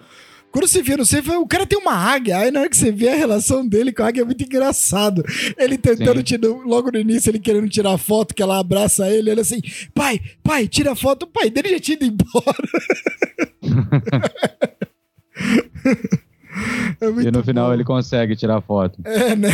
[0.58, 2.36] Quando você via no trailer, o cara tem uma águia.
[2.38, 5.22] Aí na hora que você vê a relação dele com a águia é muito engraçado.
[5.56, 9.30] Ele tentando tirar, logo no início, ele querendo tirar a foto, que ela abraça ele,
[9.30, 9.60] ele assim,
[9.94, 11.22] pai, pai, tira a foto.
[11.22, 12.56] O pai dele já tinha ido embora.
[17.00, 17.74] É E no final bom.
[17.74, 19.00] ele consegue tirar foto.
[19.04, 19.48] É, né?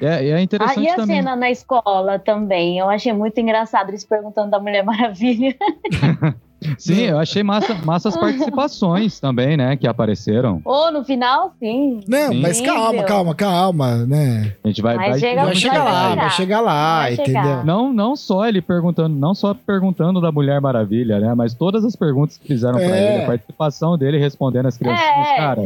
[0.00, 1.18] É, é Ah, interessante e a também.
[1.18, 2.80] cena na escola também?
[2.80, 5.54] Eu achei muito engraçado eles perguntando da Mulher Maravilha.
[6.78, 9.76] Sim, eu achei massa, massa as participações também, né?
[9.76, 10.60] Que apareceram.
[10.64, 12.00] Ou no final, sim.
[12.08, 12.40] Não, Sim.
[12.40, 14.52] mas calma, calma, calma, né?
[14.64, 16.16] A gente vai, vai, chega- Vai chegar lá, chegar.
[16.22, 17.44] vai chegar lá, Vai chegar.
[17.44, 17.64] entendeu?
[17.64, 21.34] Não, não só ele perguntando, não só perguntando da Mulher Maravilha, né?
[21.34, 23.14] Mas todas as perguntas que fizeram pra É.
[23.14, 25.36] ele, a participação dele respondendo as criancinhas, É.
[25.36, 25.62] cara.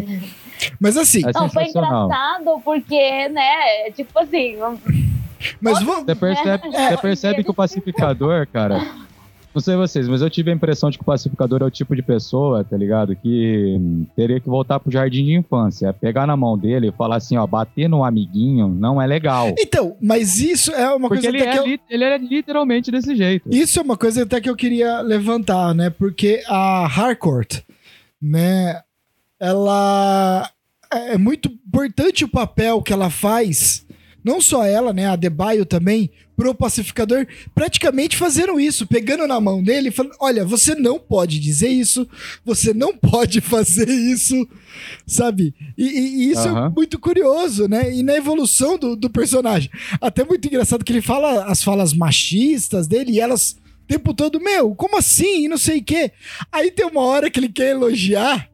[0.81, 2.07] Mas assim, É Não, foi sensacional.
[2.07, 4.57] engraçado porque, né, tipo assim,
[5.61, 6.05] mas vamos.
[6.05, 6.89] Você percebe, É.
[6.91, 8.81] você percebe que o pacificador, cara.
[9.59, 11.97] Não sei vocês, mas eu tive a impressão de que o pacificador é o tipo
[11.97, 13.17] de pessoa, tá ligado?
[13.17, 15.93] Que hum, teria que voltar pro jardim de infância.
[15.93, 19.53] Pegar na mão dele e falar assim, ó, bater no amiguinho não é legal.
[19.59, 21.67] Então, mas isso é uma Porque coisa ele até que é, eu...
[21.67, 23.49] li- ele é literalmente desse jeito.
[23.53, 25.91] Isso é uma coisa até que eu queria levantar, né?
[25.91, 27.63] Porque a Harcourt,
[28.23, 28.81] né?
[29.41, 30.49] Ela
[30.93, 33.85] é muito importante o papel que ela faz.
[34.29, 35.07] Não só ela, né?
[35.07, 40.45] A Debaio também, pro pacificador, praticamente fazeram isso, pegando na mão dele e falando: olha,
[40.45, 42.07] você não pode dizer isso,
[42.45, 44.47] você não pode fazer isso,
[45.07, 45.55] sabe?
[45.77, 47.93] E, e- e isso é muito curioso, né?
[47.95, 49.71] E na evolução do, do personagem.
[50.01, 53.53] Até muito engraçado que ele fala as falas machistas dele e elas
[53.85, 55.45] o tempo todo, meu, como assim?
[55.45, 56.13] E não sei o quê.
[56.53, 58.47] Aí tem uma hora que ele quer elogiar,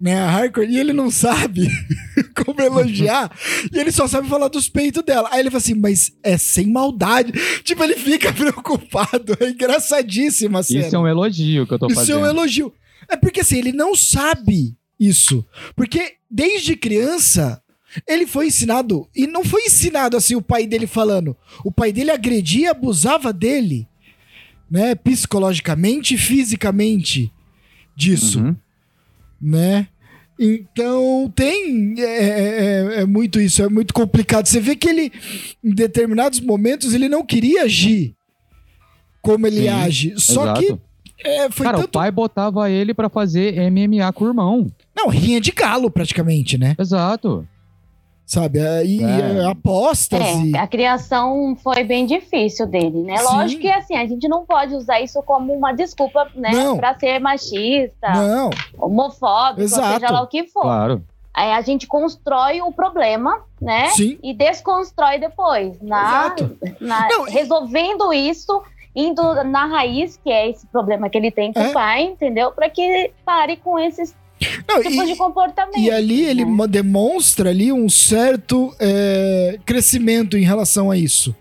[0.00, 1.68] né, a Hardcore, e ele não sabe
[2.44, 3.30] como elogiar,
[3.72, 5.28] e ele só sabe falar dos peitos dela.
[5.32, 7.32] Aí ele fala assim, mas é sem maldade.
[7.62, 9.36] Tipo, ele fica preocupado.
[9.40, 10.86] É engraçadíssima a cena.
[10.86, 12.18] Isso é um elogio que eu tô Isso fazendo.
[12.18, 12.72] é um elogio.
[13.08, 15.44] É porque assim, ele não sabe isso.
[15.74, 17.62] Porque desde criança,
[18.06, 19.08] ele foi ensinado.
[19.14, 21.36] E não foi ensinado assim o pai dele falando.
[21.64, 23.86] O pai dele agredia e abusava dele,
[24.70, 24.94] né?
[24.94, 27.32] Psicologicamente e fisicamente
[27.94, 28.56] disso, Uhum.
[29.40, 29.88] Né?
[30.38, 31.94] Então tem.
[31.98, 34.46] É, é- é muito isso, é muito complicado.
[34.46, 35.12] Você vê que ele,
[35.64, 38.14] em determinados momentos, ele não queria agir
[39.22, 40.14] como ele Sim, age.
[40.18, 40.60] Só Exato.
[40.60, 40.78] que
[41.26, 41.92] é, foi Cara, o tanto.
[41.92, 44.66] pai botava ele pra fazer MMA com o irmão.
[44.94, 46.74] Não, rinha de galo, praticamente, né?
[46.78, 47.48] Exato.
[48.26, 48.58] Sabe?
[48.58, 49.38] Aí É.
[49.38, 50.56] é, apostas e.
[50.56, 53.16] É, a criação foi bem difícil dele, né?
[53.18, 53.24] Sim.
[53.24, 56.50] Lógico que assim, a gente não pode usar isso como uma desculpa, né?
[56.52, 56.76] Não.
[56.76, 60.00] Pra ser machista, Não, homofóbico, Exato.
[60.00, 60.62] seja lá o que for.
[60.62, 61.04] Claro.
[61.32, 63.88] Aí a gente constrói o problema, né?
[63.90, 64.18] sim.
[64.22, 65.80] E desconstrói depois.
[65.80, 66.00] Na,
[66.36, 66.56] Exato.
[66.80, 68.62] na- Não, e- resolvendo isso,
[68.94, 71.68] indo na raiz, que é esse problema que ele tem com É.
[71.68, 72.50] o pai, entendeu?
[72.52, 74.16] Pra que pare com esses
[74.68, 75.78] Não, tipos de e, comportamento.
[75.78, 76.50] e ali ele né?
[76.50, 81.34] mo- demonstra ali um certo é, crescimento em relação a isso.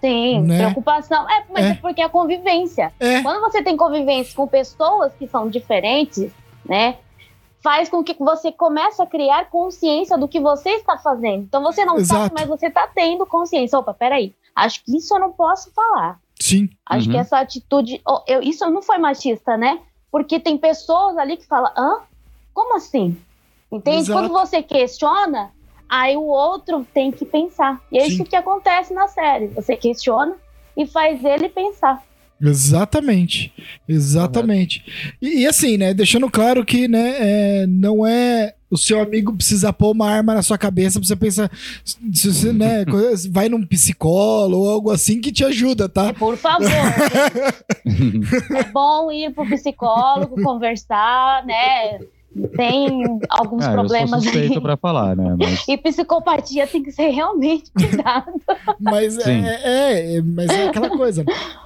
[0.00, 0.58] Sim, né?
[0.58, 1.28] preocupação.
[1.28, 1.68] É, mas É.
[1.70, 1.74] é.
[1.74, 2.92] porque a convivência.
[3.00, 6.30] É, Quando você tem convivência com pessoas que são diferentes,
[6.68, 6.98] né?
[7.62, 11.44] Faz com que você comece a criar consciência do que você está fazendo.
[11.44, 12.20] Então você não Exato.
[12.24, 13.78] sabe, mas você está tendo consciência.
[13.78, 14.34] Opa, peraí.
[14.54, 16.20] Acho que isso eu não posso falar.
[16.38, 16.68] sim.
[16.84, 17.12] Acho Uhum.
[17.12, 18.02] que essa atitude.
[18.06, 19.78] oh, eu, isso não foi machista, né?
[20.14, 22.02] Porque tem pessoas ali que falam, hã?
[22.54, 23.16] Como assim?
[23.72, 23.98] Entende?
[23.98, 24.20] Exato.
[24.20, 25.50] Quando você questiona,
[25.88, 27.82] aí o outro tem que pensar.
[27.90, 28.12] E é Sim.
[28.12, 29.48] isso que acontece na série.
[29.48, 30.36] Você questiona
[30.76, 32.00] e faz ele pensar.
[32.40, 33.52] Exatamente.
[33.88, 35.16] Exatamente.
[35.20, 35.92] E, e assim, né?
[35.92, 40.42] Deixando claro que, né, é, não é o seu amigo precisar pôr uma arma na
[40.42, 41.50] sua cabeça pra você pensar.
[41.84, 42.84] Se você, né,
[43.30, 46.12] vai num psicólogo ou algo assim que te ajuda, tá?
[46.12, 46.66] Por favor.
[48.56, 52.00] é bom ir pro psicólogo, conversar, né?
[52.56, 52.88] Tem
[53.30, 54.60] alguns É, eu sou problemas aí.
[54.60, 55.36] pra falar, né?
[55.38, 58.32] Mas E psicopatia tem que ser realmente cuidado.
[58.80, 59.44] Mas Sim.
[59.44, 61.24] é, é, é- mas é aquela coisa.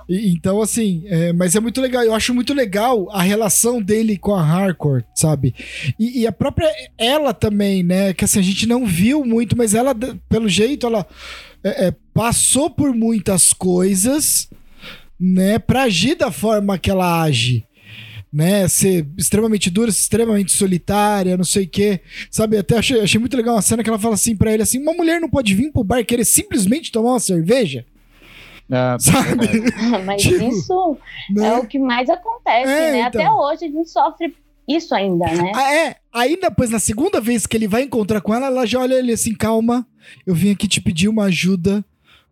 [0.09, 2.03] E- então, assim, é, mas é muito legal.
[2.03, 5.55] Eu acho muito legal a relação dele com a Hardcore, sabe?
[5.99, 8.13] E, e a própria ela também, né?
[8.13, 9.95] Que assim, a gente não viu muito, mas ela,
[10.29, 11.07] pelo jeito, ela
[11.65, 14.49] é, é, passou por muitas coisas,
[15.21, 15.59] né?
[15.59, 17.65] Pra agir da forma que ela age.
[18.31, 22.01] Né, ser extremamente dura, extremamente solitária, não sei o quê.
[22.31, 24.79] Sabe, até achei, achei muito legal uma cena que ela fala assim pra ele assim:
[24.79, 27.87] uma mulher não pode vir pro bar querer simplesmente tomar uma cerveja,
[28.71, 29.49] é, sabe?
[30.05, 30.99] Mas Tipo, isso
[31.31, 31.55] é né?
[31.59, 33.01] o que mais acontece, É, né?
[33.09, 33.23] então.
[33.23, 34.37] Até hoje a gente sofre
[34.69, 35.53] isso ainda, né?
[35.55, 38.79] Ah, é, aí depois, na segunda vez que ele vai encontrar com ela, ela já
[38.79, 39.87] olha ele assim: calma,
[40.27, 41.83] eu vim aqui te pedir uma ajuda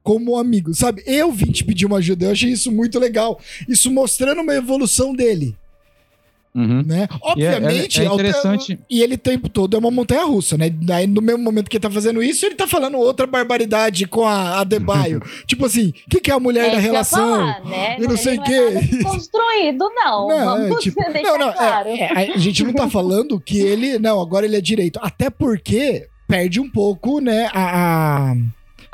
[0.02, 1.02] como amigo, sabe?
[1.06, 3.40] Eu vim te pedir uma ajuda, eu achei isso muito legal.
[3.66, 5.56] Isso mostrando uma evolução dele,
[6.56, 6.82] uhum.
[6.86, 7.06] né?
[7.36, 10.24] E é- Obviamente, é- é ao- interessante- E ele o tempo todo é uma montanha
[10.24, 10.70] russa, né?
[10.70, 14.26] Daí no mesmo momento que ele tá fazendo isso, ele tá falando outra barbaridade com
[14.26, 15.20] a Adebayo.
[15.46, 17.18] tipo assim, o que, que é a mulher da eu ia relação?
[17.28, 17.96] falar, né?
[17.98, 18.60] eu não sei é quê.
[19.04, 20.28] Construído, não.
[20.28, 21.88] Não, é, Vamos tipo, deixar não, não, é, claro.
[21.90, 23.98] é, a gente não tá falando que ele.
[23.98, 24.98] Não, agora ele é direito.
[25.02, 27.48] Até porque perde um pouco, né?
[27.52, 28.36] A, a-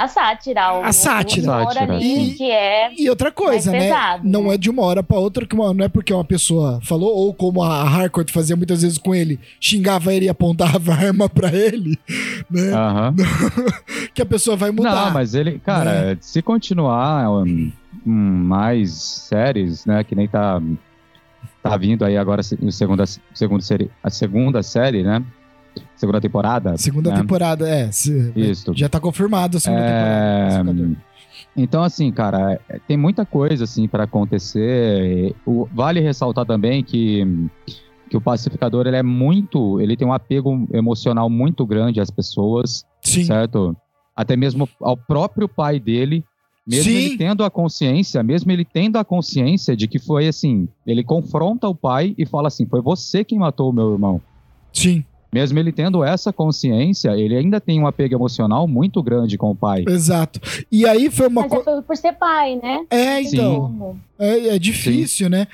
[0.02, 0.72] A sátira.
[0.74, 1.42] O, A sátira.
[1.64, 1.94] O Sátira.
[1.94, 2.92] ali, E- que é...
[2.98, 3.80] E outra coisa, né?
[3.80, 4.54] pesado, não né?
[4.54, 7.32] é de uma hora pra outra que uma, não é porque uma pessoa falou, ou
[7.34, 11.52] como a Harcourt fazia muitas vezes com ele, xingava ele e apontava a arma pra
[11.52, 11.98] ele,
[12.50, 12.72] né?
[12.72, 13.14] Aham.
[14.14, 15.06] Que a pessoa vai mudar.
[15.06, 17.72] Não, mas ele, cara, se continuar um,
[18.06, 20.60] um, mais séries, né, que nem tá
[21.62, 25.22] tá vindo aí agora a segunda segunda série, a segunda série, né?
[25.96, 26.76] Segunda temporada.
[26.76, 27.16] Segunda né?
[27.20, 27.90] temporada, é.
[27.92, 28.72] se- Isso.
[28.74, 30.96] Já tá confirmado a segunda É, temporada.
[31.56, 35.34] Então, assim, cara, é- tem muita coisa, assim, para acontecer.
[35.46, 37.24] O- vale ressaltar também que,
[38.10, 39.80] que o pacificador, ele é muito...
[39.80, 43.24] Ele tem um apego emocional muito grande às pessoas, Sim.
[43.24, 43.76] certo?
[44.16, 46.24] Até mesmo ao próprio pai dele,
[46.66, 46.96] mesmo Sim.
[46.96, 51.68] ele tendo a consciência, mesmo ele tendo a consciência de que foi assim, ele confronta
[51.68, 54.20] o pai e fala assim, foi você quem matou o meu irmão.
[54.72, 59.50] Sim, Mesmo ele tendo essa consciência, ele ainda tem um apego emocional muito grande com
[59.50, 59.82] o pai.
[59.88, 60.38] exato.
[60.70, 61.82] E aí foi uma Mas é coisa.
[61.82, 62.84] por, ser pai, né?
[62.90, 63.36] É, Sim.
[63.36, 63.96] então.
[64.18, 65.46] É, é difícil, né?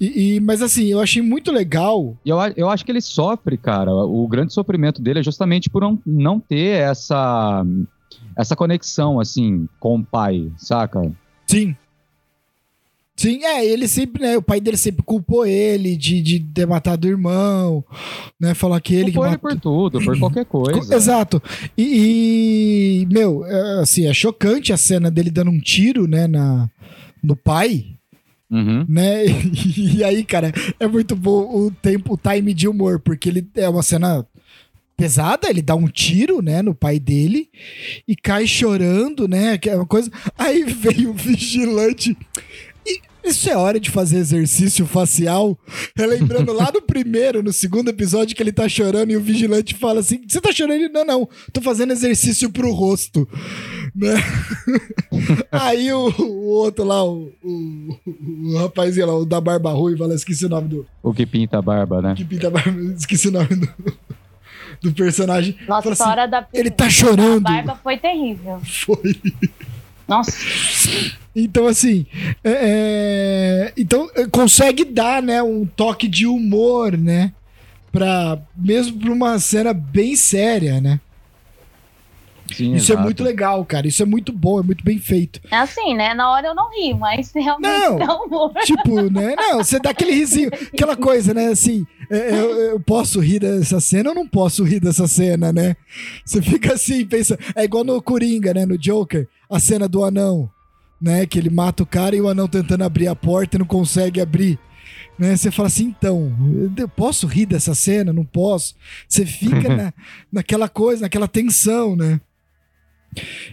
[0.00, 2.16] E, e- mas assim, eu achei muito legal.
[2.24, 3.92] E eu, eu acho que ele sofre, cara.
[3.92, 7.66] O grande sofrimento dele é justamente por não, não ter essa,
[8.36, 11.10] essa conexão, assim, com o pai, saca?
[11.46, 11.74] Sim.
[13.16, 14.36] Sim, é, ele sempre, né?
[14.36, 17.84] O pai dele sempre culpou ele de, de ter matado o irmão,
[18.40, 18.54] né?
[18.54, 19.50] Falar que ele que Culpou ele matou.
[19.50, 20.94] por tudo, por qualquer coisa.
[20.96, 21.40] Exato.
[21.78, 26.68] E, e, meu, é, assim, é chocante a cena dele dando um tiro, né, na,
[27.22, 27.86] no pai,
[28.50, 28.84] Uhum.
[28.88, 29.24] né?
[29.76, 33.68] E, aí, cara, é muito bom o tempo, o time de humor, porque ele é
[33.68, 34.26] uma cena
[34.96, 37.48] pesada, ele dá um tiro, né, no pai dele
[38.06, 39.56] e cai chorando, né?
[39.58, 40.10] Que é coisa.
[40.38, 42.16] Aí vem o vigilante.
[43.24, 45.58] Isso é hora de fazer exercício facial.
[45.96, 50.00] Relembrando lá no primeiro, no segundo episódio, que ele tá chorando e o vigilante fala
[50.00, 50.74] assim: Você tá chorando?
[50.74, 53.26] Ele, não, não, tô fazendo exercício pro rosto.
[53.94, 54.14] Né?
[55.50, 60.14] Aí o, o outro lá, o, o, o rapazinho lá, o da barba ruiva, lá,
[60.14, 60.86] esqueci o nome do.
[61.02, 62.14] O que pinta a barba, né?
[62.14, 63.68] Que pinta a barba, esqueci o nome do,
[64.82, 65.56] do personagem.
[65.66, 67.40] Nossa, assim, hora da ele tá da chorando.
[67.40, 68.60] barba foi terrível.
[68.64, 69.16] Foi.
[70.06, 70.32] Nossa,
[71.34, 72.06] Então, assim,
[72.44, 77.32] é, é, então é, consegue dar, né, um toque de humor, né,
[77.90, 81.00] pra, mesmo pra uma cena bem séria, né?
[82.52, 83.00] Sim, Isso é exato.
[83.02, 83.88] muito legal, cara.
[83.88, 85.40] Isso é muito bom, é muito bem feito.
[85.50, 86.12] é assim, né?
[86.12, 87.96] Na hora eu não ri, mas realmente Não.
[87.98, 88.52] dá humor.
[88.64, 89.34] Tipo, né?
[89.34, 91.46] Não, você dá aquele risinho, aquela coisa, né?
[91.46, 95.74] Assim, é, eu, eu posso rir dessa cena ou não posso rir dessa cena, né?
[96.24, 97.38] Você fica assim, pensa.
[97.56, 98.66] É igual no Coringa, né?
[98.66, 100.50] No Joker, a cena do anão,
[101.00, 101.26] né?
[101.26, 104.20] Que ele mata o cara e o anão tentando abrir a porta e não consegue
[104.20, 104.58] abrir.
[105.18, 105.36] Né?
[105.36, 106.32] Você fala assim, então,
[106.76, 108.12] eu posso rir dessa cena?
[108.12, 108.74] Não posso.
[109.08, 109.92] Você fica na,
[110.32, 112.20] naquela coisa, naquela tensão, né?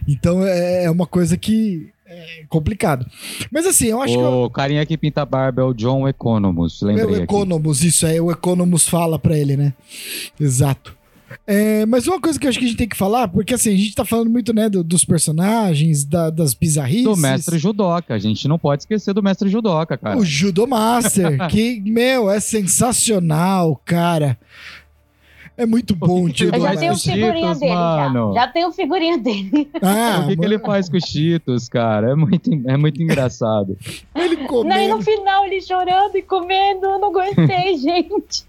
[0.07, 3.05] Então é, é uma coisa que é complicado.
[3.51, 4.19] Mas assim, eu acho que.
[4.19, 7.23] eu- O carinha que pinta a barba é o John Economus, É lembrei o aqui.
[7.23, 9.73] Economus, isso é, o Economus fala pra ele, né?
[10.39, 10.97] Exato.
[11.47, 13.73] É, mas uma coisa que eu acho que a gente tem que falar, porque assim,
[13.73, 17.03] a gente tá falando muito, né, do- dos personagens, da- das bizarrices.
[17.05, 18.13] Do mestre Judoca.
[18.13, 20.17] A gente não pode esquecer do mestre Judoca, cara.
[20.17, 24.37] O Judo Master, que, meu, é sensacional, cara.
[25.57, 28.33] É muito bom o Judo Eu já tenho os figurinha Cheetos, dele, mano.
[28.33, 28.41] já.
[28.41, 29.69] Já tenho figurinha dele.
[29.81, 32.11] Ah, o que, que ele faz com os Cheetos, cara?
[32.11, 33.77] É muito, é muito engraçado.
[34.21, 34.95] ele Não, e comendo.
[34.95, 38.43] no final ele chorando e comendo, eu não aguentei, gente.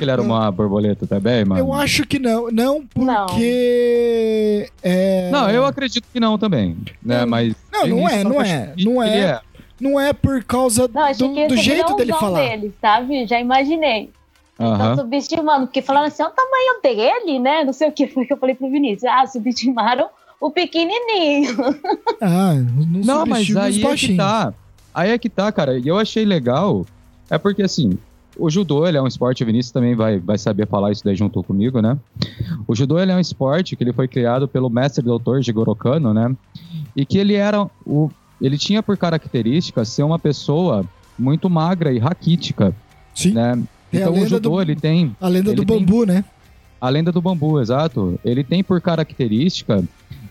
[0.00, 1.60] Ele era uma borboleta também, mano?
[1.60, 2.50] Eu acho que não.
[2.50, 4.68] Não, porque.
[4.82, 6.76] é, Não, eu acredito que não também.
[7.02, 7.20] Né?
[7.20, 7.54] Não, Mas.
[7.72, 9.40] não, não é, não é, não Ele é.
[9.80, 12.38] Não é por causa Não, do, do jeito dele falar.
[12.40, 13.26] dele, sabe?
[13.26, 14.10] Já imaginei.
[14.58, 14.78] Aham.
[14.78, 17.64] Tá subestimando, porque falaram assim, é o tamanho dele, né?
[17.64, 19.04] Não sei o que foi que eu falei pro Vinícius.
[19.12, 20.08] Ah, subestimaram
[20.40, 21.56] o pequenininho.
[22.20, 24.54] Ah, não, Não, mas aí é que tá.
[24.94, 25.78] Aí é que tá, cara.
[25.78, 26.86] E eu achei legal.
[27.30, 27.98] É porque, assim,
[28.36, 31.16] o judô, ele é um esporte, o Vinícius também vai, vai saber falar isso daí
[31.16, 31.96] junto comigo, né?
[32.66, 36.12] O judô, ele é um esporte que ele foi criado pelo mestre doutor Jigoro Kano,
[36.14, 36.34] né?
[36.94, 38.10] E que ele era o...
[38.40, 40.84] Ele tinha por característica ser uma pessoa
[41.18, 42.74] muito magra e raquítica,
[43.14, 43.62] Sim, né?
[43.90, 45.16] Tem a então o lenda judô, do- ele tem...
[45.20, 46.24] a lenda do tem- bambu, né?
[46.80, 48.18] A lenda do bambu, exato.
[48.24, 49.82] Ele tem por característica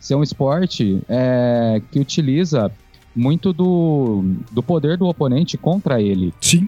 [0.03, 2.69] ser um esporte é, que utiliza
[3.15, 6.33] muito do, do poder do oponente contra ele.
[6.41, 6.67] Sim,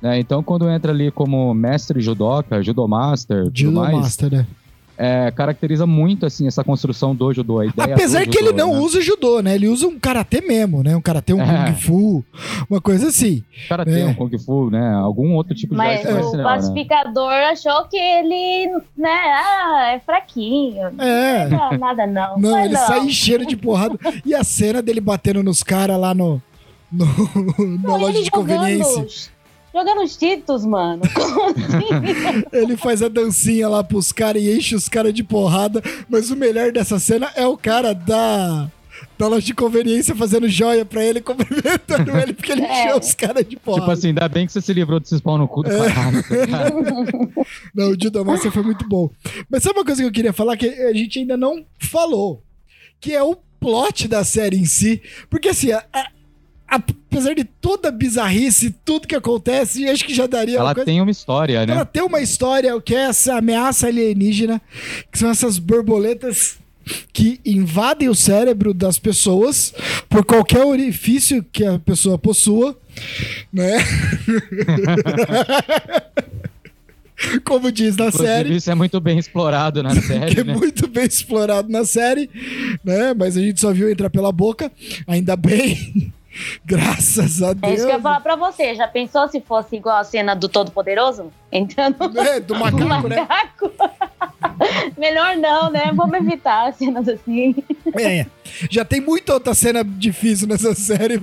[0.00, 0.18] né?
[0.18, 4.46] Então, quando entra ali como mestre judoca, judomaster, tudo Judo mais, Master, né?
[4.96, 7.58] É, caracteriza muito assim essa construção do judô.
[7.60, 8.80] A ideia Apesar do que ele judô, não né?
[8.80, 9.54] usa judô, né?
[9.54, 10.96] Ele usa um karatê mesmo, né?
[10.96, 11.46] Um karatê, um É.
[11.72, 12.24] kung fu,
[12.70, 13.42] uma coisa assim.
[13.84, 14.06] Tem É.
[14.06, 14.94] um kung fu, né?
[14.94, 16.42] Algum outro tipo de Mas arte o marcial, né?
[16.44, 20.86] pacificador achou que ele, né, ah, é fraquinho.
[20.98, 21.48] É.
[21.48, 22.38] Não é nada não.
[22.38, 23.98] Não, Mas ele sai encheiro de porrada.
[24.24, 26.40] E a cena dele batendo nos caras lá no,
[26.90, 27.04] no,
[27.82, 29.32] na Não, loja ele de conveniência.
[29.74, 31.02] Jogando, os títulos, mano.
[31.14, 32.44] Como assim?
[32.52, 35.82] Ele faz a dancinha lá pros caras e enche os caras de porrada.
[36.08, 38.70] Mas o melhor dessa cena é o cara da,
[39.18, 42.84] da loja de conveniência fazendo joia pra ele, cumprimentando ele, porque ele É.
[42.86, 43.82] encheu os caras de porrada.
[43.82, 45.90] Tipo assim, ainda bem que você se livrou desses pau no cu do É.
[45.92, 46.74] tá ligado?
[47.74, 49.10] Não, o Judo Master foi muito bom.
[49.50, 52.42] Mas sabe uma coisa que eu queria falar que a gente ainda não falou?
[53.00, 55.02] Que é o plot da série em si.
[55.28, 56.08] Porque assim, a- a-
[56.74, 60.84] apesar de toda a bizarrice, tudo que acontece, acho que já daria uma Ela coisa.
[60.86, 61.84] tem uma história, Ela né?
[61.84, 64.60] tem uma história que é essa ameaça alienígena,
[65.10, 66.58] que são essas borboletas
[67.12, 69.72] que invadem o cérebro das pessoas
[70.08, 72.76] por qualquer orifício que a pessoa possua,
[73.52, 73.78] né?
[77.44, 80.52] Como diz na Inclusive, série, isso é muito bem explorado na que série, é né?
[80.54, 82.28] muito bem explorado na série,
[82.84, 83.14] né?
[83.14, 84.70] Mas a gente só viu entrar pela boca,
[85.06, 86.12] ainda bem.
[86.64, 87.74] Graças a É Deus.
[87.74, 88.74] isso que eu ia falar pra você.
[88.74, 91.32] Já pensou se fosse igual a cena do Todo-Poderoso?
[91.52, 92.40] Entrando né?
[92.40, 93.16] Do macaco, né?
[93.28, 93.72] macaco?
[94.98, 95.92] Melhor não, né?
[95.94, 97.54] Vamos evitar cenas assim.
[97.98, 98.26] É,
[98.70, 101.20] já tem muita outra cena difícil nessa série.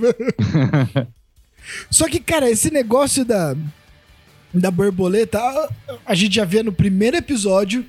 [1.90, 3.54] Só que, cara, esse negócio da,
[4.52, 5.68] da borboleta, a,
[6.06, 7.84] a gente já vê no primeiro episódio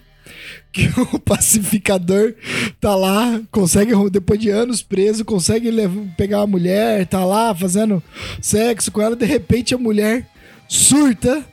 [0.74, 2.34] que o pacificador
[2.82, 8.02] tá lá, consegue, depois de anos preso, consegue levar- pegar uma mulher, tá lá fazendo
[8.42, 10.28] sexo com ela, de repente a mulher
[10.68, 11.46] surta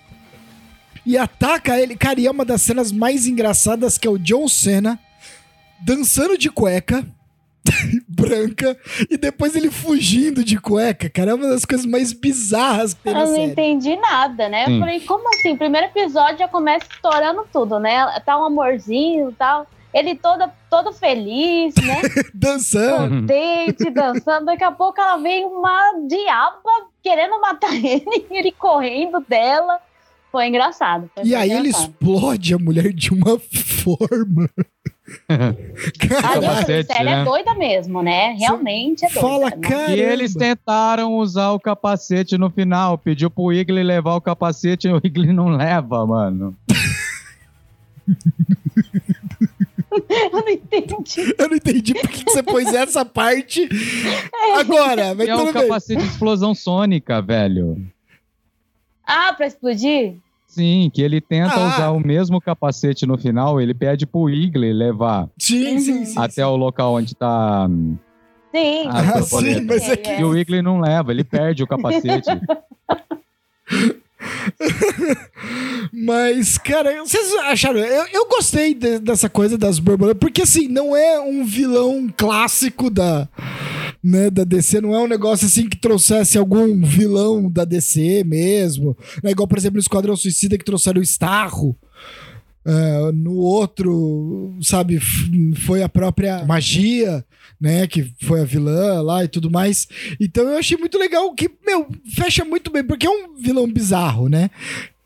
[1.05, 1.95] e ataca ele.
[1.97, 4.99] Cara, e é uma das cenas mais engraçadas que é o John Cena
[5.83, 7.07] dançando de cueca.
[8.09, 8.77] branca
[9.11, 13.13] e depois ele fugindo de cueca, cara, é uma das coisas mais bizarras que tem
[13.13, 13.53] na Eu não série.
[13.53, 14.65] entendi nada, né?
[14.69, 15.57] Eu falei, como assim?
[15.57, 18.05] Primeiro episódio já começa estourando tudo, né?
[18.25, 19.67] Tá um amorzinho e tal.
[19.93, 22.01] Ele todo, todo feliz, né?
[22.33, 23.21] Dançando.
[23.23, 24.47] Contente, dançando.
[24.47, 26.61] Daqui a pouco ela vem uma diaba
[27.03, 29.81] querendo matar ele, ele correndo dela.
[30.31, 31.11] Foi engraçado.
[31.13, 31.91] foi E aí ele engraçado.
[31.91, 34.49] explode a mulher de uma forma.
[35.27, 37.21] Falei, Capacete, ela né?
[37.21, 38.37] é doida mesmo, né?
[38.39, 39.21] Realmente é doida.
[39.21, 39.57] fala, né?
[39.57, 39.97] cara.
[39.97, 42.99] E eles tentaram usar o capacete no final.
[42.99, 46.57] Pediu pro Wiggly levar o capacete e o Wiggly não leva, mano.
[50.09, 51.35] Eu não entendi.
[51.37, 53.69] Eu não entendi por que você pôs essa parte
[54.57, 55.53] agora, mas é bem.
[55.53, 57.85] capacete de explosão sônica, velho.
[59.05, 60.15] Ah, pra explodir?
[60.51, 61.69] Sim, que ele tenta Ah.
[61.69, 66.05] usar o mesmo capacete no final, ele pede pro Wiggly levar Sim, sim, Uhum.
[66.07, 66.15] sim.
[66.19, 67.69] até o local onde tá.
[68.53, 68.89] Sim.
[68.89, 72.29] Ah, Ah, sim, mas é que E o Wiggly não leva, ele perde o capacete.
[75.93, 77.79] Mas, cara, vocês acharam?
[77.81, 82.91] Eu, eu gostei de- dessa coisa das borboletas, porque assim, não é um vilão clássico
[82.91, 83.29] da,
[84.03, 88.97] né, da DC, não é um negócio assim que trouxesse algum vilão da DC mesmo.
[89.23, 91.77] Não é igual, por exemplo, no Esquadrão Suicida que trouxeram o Starro.
[92.65, 95.01] Ah, no outro, sabe,
[95.57, 97.25] foi a própria magia,
[97.61, 99.89] né, que foi a vilã lá e tudo mais.
[100.21, 104.29] Então eu achei muito legal que, meu, fecha muito bem, porque é um vilão bizarro,
[104.29, 104.51] né?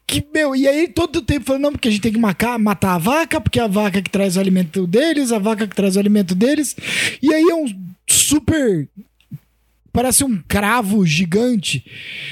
[0.06, 2.94] Que, meu, e aí todo tempo falando, não, porque a gente tem que matar, matar
[2.94, 5.96] a vaca, porque é a vaca que traz o alimento deles, a vaca que traz
[5.96, 6.76] o alimento deles.
[7.22, 7.66] E aí é um
[8.06, 8.88] super.
[9.92, 11.84] Parece um cravo gigante,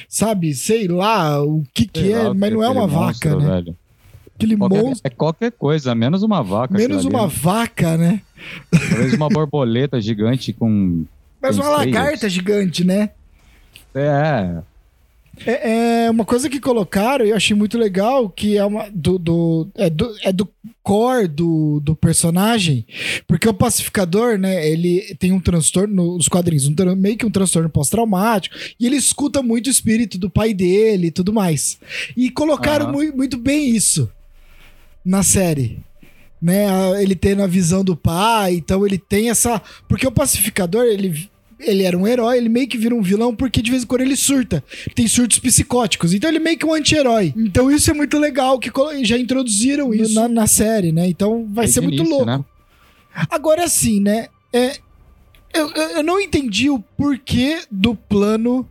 [0.09, 0.53] sabe?
[0.55, 3.47] Sei lá o que que Sei é, lá, mas não é uma vaca, monstro, né?
[3.51, 3.77] velho.
[4.35, 5.01] Aquele Qualquer- monstro.
[5.07, 6.75] é qualquer coisa, menos uma vaca.
[6.77, 7.33] Menos uma ali.
[7.33, 8.21] vaca, né?
[8.71, 11.05] Talvez uma borboleta gigante com.
[11.41, 13.11] Mas Com uma lagarta gigante, né?
[13.95, 14.61] É,
[15.47, 19.19] É, é uma coisa que colocaram e eu achei muito legal, que é uma do,
[19.19, 20.49] do- é do, é do
[20.83, 22.85] core do, do personagem,
[23.27, 27.69] porque o pacificador, né, ele tem um transtorno nos quadrinhos, um, meio que um transtorno
[27.71, 31.79] pós-traumático, e ele escuta muito o espírito do pai dele e tudo mais.
[32.17, 32.93] E colocaram Aham.
[32.93, 34.11] mui- muito bem isso
[35.05, 35.79] na série.
[36.41, 36.67] Né,
[37.01, 39.63] ele tendo a visão do pai, então ele tem essa.
[39.89, 41.31] Porque o pacificador, ele,
[41.63, 44.03] ele era um herói, ele meio que vira um vilão, porque de vez em quando
[44.03, 44.63] ele surta.
[44.95, 46.13] Tem surtos psicóticos.
[46.13, 47.33] Então ele é meio que um anti-herói.
[47.37, 48.71] Então isso é muito legal, que
[49.03, 51.09] já introduziram isso na, na série, né?
[51.09, 52.27] Então vai desde ser o muito início, louco.
[52.27, 52.45] né?
[53.31, 54.29] Agora sim, né?
[54.53, 54.79] É,
[55.53, 58.69] eu, eu, eu não entendi o porquê do plano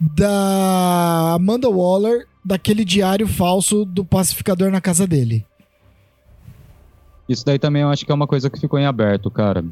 [0.00, 5.44] da Amanda Waller daquele diário falso do pacificador na casa dele.
[7.28, 9.64] Isso daí também eu acho que é uma coisa que ficou em aberto, cara.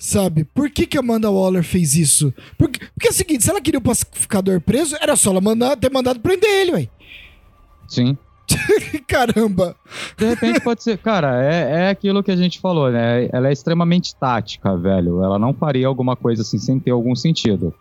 [0.00, 0.44] Sabe?
[0.44, 2.32] Por que, que a Amanda Waller fez isso?
[2.56, 5.76] Porque, porque é o seguinte, se ela queria o pacificador preso, era só ela mandar,
[5.76, 6.88] ter mandado prender ele, ué.
[7.86, 8.16] Sim.
[9.06, 9.76] Caramba.
[10.16, 10.96] De repente pode ser.
[10.96, 13.28] Cara, é, é aquilo que a gente falou, né?
[13.30, 15.22] Ela é extremamente tática, velho.
[15.22, 17.74] Ela não faria alguma coisa assim sem ter algum sentido.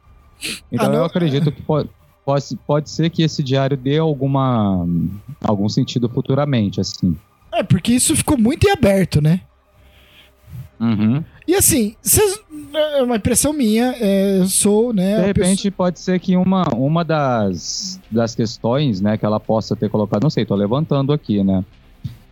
[0.70, 1.90] Então Ah, eu acredito que pode,
[2.26, 4.86] pode, pode ser que esse diário dê alguma,
[5.42, 7.18] algum sentido futuramente, assim.
[7.50, 9.40] É, porque isso ficou muito em aberto, né?
[10.80, 11.24] Uhum.
[11.50, 12.40] E assim, vocês,
[12.76, 15.20] é uma impressão minha, é, eu sou, né?
[15.20, 19.90] De repente pode ser que uma, uma das, das questões, né, que ela possa ter
[19.90, 21.66] colocado, não sei, tô levantando aqui, né?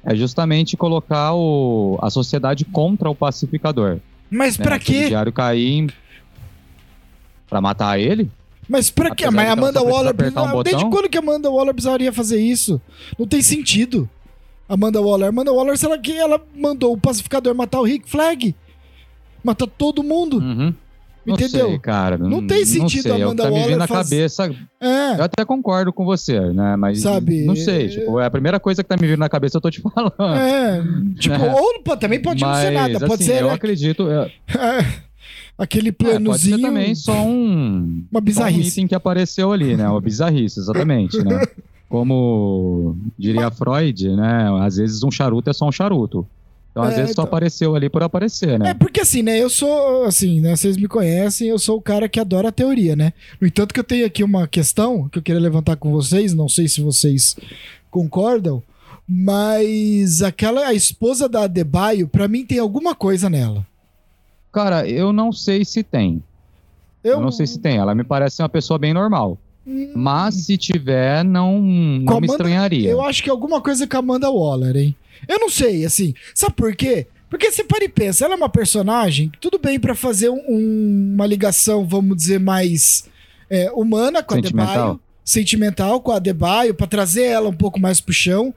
[0.05, 3.97] É justamente colocar o, a sociedade contra o pacificador.
[4.29, 4.63] Mas né?
[4.63, 5.07] pra Se o quê?
[5.07, 5.89] diário cair em-
[7.49, 8.29] pra matar ele?
[8.69, 9.27] Mas pra quê?
[9.31, 10.13] Mas Amanda precisa Waller.
[10.13, 10.89] um desde botão?
[10.91, 12.79] quando que a Amanda Waller precisaria fazer isso?
[13.17, 14.07] Não tem sentido.
[14.69, 15.29] Amanda Waller.
[15.29, 18.53] Amanda Waller, sei lá que ela mandou o pacificador matar o Rick Flag.
[19.47, 20.37] Matar todo mundo.
[20.39, 20.73] Uhum.
[21.25, 21.67] Não Entendeu?
[21.69, 22.17] sei, cara.
[22.17, 24.49] Não tem sentido sei, a é Amanda tá me Waller vindo na faz- cabeça.
[24.79, 25.19] É.
[25.19, 26.75] Eu até concordo com você, né?
[26.77, 27.89] Mas Sabe, não sei.
[27.89, 30.13] Tipo, é a primeira coisa que tá me vindo na cabeça, eu tô te falando.
[30.39, 30.81] É.
[31.19, 31.53] Tipo, É.
[31.53, 32.99] ou pô, também pode não ser Mas, nada.
[33.07, 34.07] Pode assim, ser Eu né, acredito.
[34.09, 34.31] é,
[35.57, 36.61] aquele é, planozinho.
[36.61, 38.05] também só um.
[38.09, 38.69] Uma Só um bizarrice.
[38.69, 39.87] item que apareceu ali, né?
[39.89, 41.41] Uma bizarrice, exatamente, né?
[41.89, 44.49] Como diria Freud, né?
[44.61, 46.25] Às vezes um charuto é só um charuto.
[46.77, 47.23] Então, às É, vezes, só então.
[47.25, 48.69] apareceu ali por aparecer, né?
[48.69, 49.41] É porque assim, né?
[49.41, 50.55] Eu sou, assim, né?
[50.55, 53.13] Vocês me conhecem, eu sou o cara que adora a teoria, né?
[53.41, 56.47] No entanto, que eu tenho aqui uma questão que eu queria levantar com vocês, não
[56.47, 57.35] sei se vocês
[57.89, 58.61] concordam,
[59.07, 63.65] mas aquela a esposa da Adebayo, pra mim tem alguma coisa nela.
[64.51, 66.21] Cara, eu não sei se tem.
[67.03, 67.77] Eu, Eu, não sei se tem.
[67.77, 69.37] Ela me parece uma pessoa bem normal.
[69.65, 72.89] Hum, Mas se tiver, não, não me estranharia.
[72.89, 74.95] Eu acho que é alguma coisa com a Amanda Waller, hein?
[75.27, 76.13] Eu não sei, assim.
[76.33, 77.07] Sabe por quê?
[77.29, 81.11] Porque você para e pensa, ela é uma personagem, tudo bem pra fazer um- um-
[81.15, 83.05] uma ligação, vamos dizer, mais
[83.49, 84.37] é, humana com a.
[84.67, 88.53] Adebayo, sentimental com a Adebayo, pra trazer ela um pouco mais pro chão,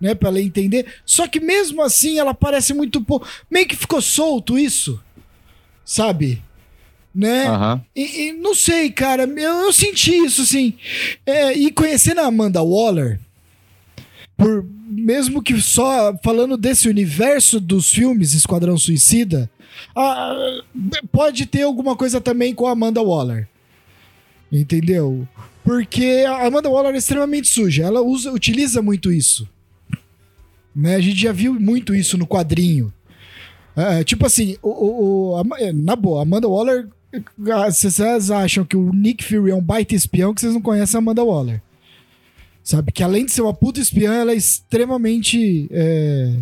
[0.00, 0.86] né, Pra ela entender.
[1.04, 5.00] Só que mesmo assim, ela parece muito pouco, meio que ficou solto isso,
[5.84, 6.42] sabe?
[7.14, 7.44] Né?
[7.94, 10.74] E, e não sei, cara, eu, eu senti isso, assim.
[11.24, 13.20] É, e conhecendo a Amanda Waller,
[14.36, 19.50] por, mesmo que só falando desse universo dos filmes Esquadrão Suicida,
[19.94, 20.60] ah,
[21.12, 23.48] pode ter alguma coisa também com a Amanda Waller.
[24.52, 25.26] Entendeu?
[25.64, 27.84] Porque a Amanda Waller é extremamente suja.
[27.84, 29.48] Ela usa, utiliza muito isso.
[30.74, 30.96] Né?
[30.96, 32.92] A gente já viu muito isso no quadrinho.
[33.76, 36.86] É, tipo assim, o, o- o- a- na boa, Amanda Waller.
[37.52, 40.96] ah, vocês acham que o Nick Fury é um baita espião, que vocês não conhecem
[40.96, 41.60] a Amanda Waller.
[42.64, 42.90] Sabe?
[42.90, 46.34] Que além de ser uma puta espiã, ela é extremamente é,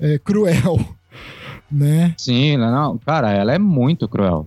[0.00, 0.78] é, cruel.
[1.74, 2.14] Né?
[2.18, 2.98] Sim, não, não.
[2.98, 4.46] Cara, ela é muito cruel.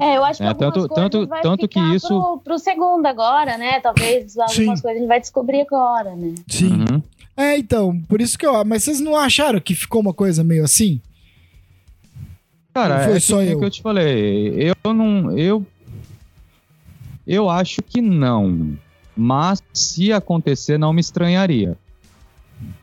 [0.00, 3.04] É, eu acho que É, tanto- coisas tanto- vai tanto que isso- Pro, pro segundo
[3.06, 3.80] agora, né?
[3.80, 4.66] Talvez algumas Sim.
[4.66, 6.32] coisas a gente vai descobrir agora, né?
[6.46, 6.74] Sim.
[6.74, 7.02] Uhum.
[7.36, 8.64] É, então, por isso que eu.
[8.64, 11.00] Mas vocês não acharam que ficou uma coisa meio assim?
[12.72, 13.58] Cara, Não foi é só que, nem eu.
[13.58, 14.70] que eu te falei.
[14.84, 15.36] Eu não.
[15.36, 15.66] Eu.
[17.26, 18.78] Eu acho que não.
[19.20, 21.76] Mas se acontecer, não me estranharia.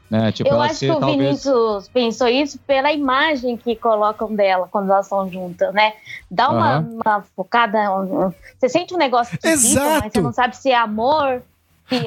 [0.09, 0.31] Né?
[0.31, 1.17] Tipo, eu ela acho ser que o talvez.
[1.43, 5.93] Vinícius pensou isso pela imagem que colocam dela quando elas estão juntas, né?
[6.29, 6.99] Dá uma, Aham.
[7.05, 7.91] uma focada.
[7.91, 11.41] um- um- Você sente um negócio esquisito, mas você não sabe se é amor,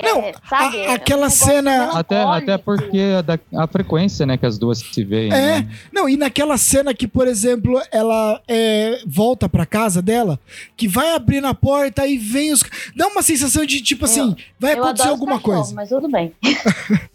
[0.03, 0.77] Não, é, sabe?
[0.77, 4.79] a- É aquela cena- Até, até porque a, da- a frequência, né, que as duas
[4.79, 5.33] se veem.
[5.33, 5.61] É.
[5.61, 5.69] né?
[5.93, 10.39] Não, e naquela cena que, por exemplo, ela é, volta pra casa dela,
[10.77, 12.63] que vai abrir na porta e vem os.
[12.95, 15.75] Dá uma sensação de tipo assim, vai Eu acontecer adoro os alguma coisa.
[15.75, 16.33] Mas tudo bem.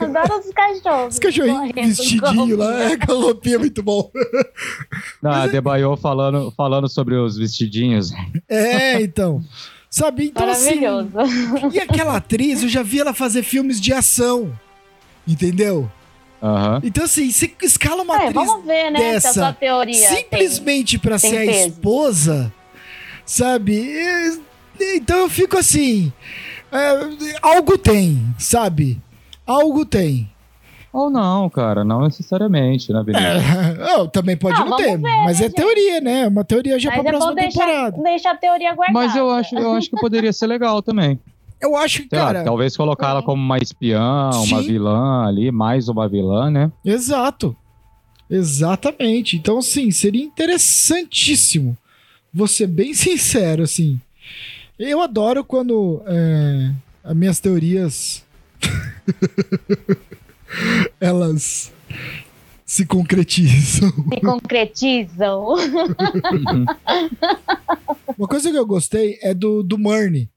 [0.00, 1.14] adoro os cachorros.
[1.14, 4.10] Os cachorrinhos vestidinho lá, é, com a roupinha muito bom.
[5.22, 8.10] Não, a Debaio falando, falando sobre os vestidinhos.
[8.48, 9.42] É, então.
[9.90, 10.26] Sabe?
[10.26, 10.80] Então, assim.
[10.80, 11.70] Maravilhoso.
[11.72, 14.52] E aquela atriz, eu já vi ela fazer filmes de ação.
[15.26, 15.90] Entendeu?
[16.42, 16.80] Aham.
[16.84, 18.98] Então, assim, você escala uma É, atriz vamos ver, né?
[18.98, 19.30] A dessa
[20.14, 21.68] simplesmente pra tem ser a peso.
[21.68, 22.52] esposa,
[23.26, 23.72] sabe?
[23.74, 24.40] E-
[24.96, 26.12] Então eu fico assim.
[26.70, 29.00] é, algo tem, sabe?
[29.44, 30.30] Algo tem.
[30.92, 33.78] Ou não, cara, não necessariamente, né, Vinícius?
[33.78, 35.54] É, oh, também pode não vamos ter, ver, mas né, é gente?
[35.54, 36.20] teoria, né?
[36.22, 38.02] É Uma teoria já Mas pra é próxima deixar, temporada.
[38.02, 38.98] deixar a teoria guardada.
[38.98, 41.20] Mas eu acho, eu acho que poderia ser legal também.
[41.60, 42.44] Eu acho que, Sei lá, cara.
[42.44, 44.66] talvez colocar ela como uma espiã, uma Sim.
[44.66, 46.70] vilã ali, mais uma vilã, né?
[46.84, 47.54] Exato.
[48.30, 49.36] Exatamente.
[49.36, 51.76] Então, assim, seria interessantíssimo.
[52.32, 54.00] Vou ser bem sincero, assim.
[54.78, 56.70] Eu adoro quando é,
[57.02, 58.24] as minhas teorias
[61.00, 61.72] elas
[62.64, 63.90] se concretizam.
[63.90, 65.54] Se concretizam.
[68.16, 70.28] Uma coisa que eu gostei é do, do Murney.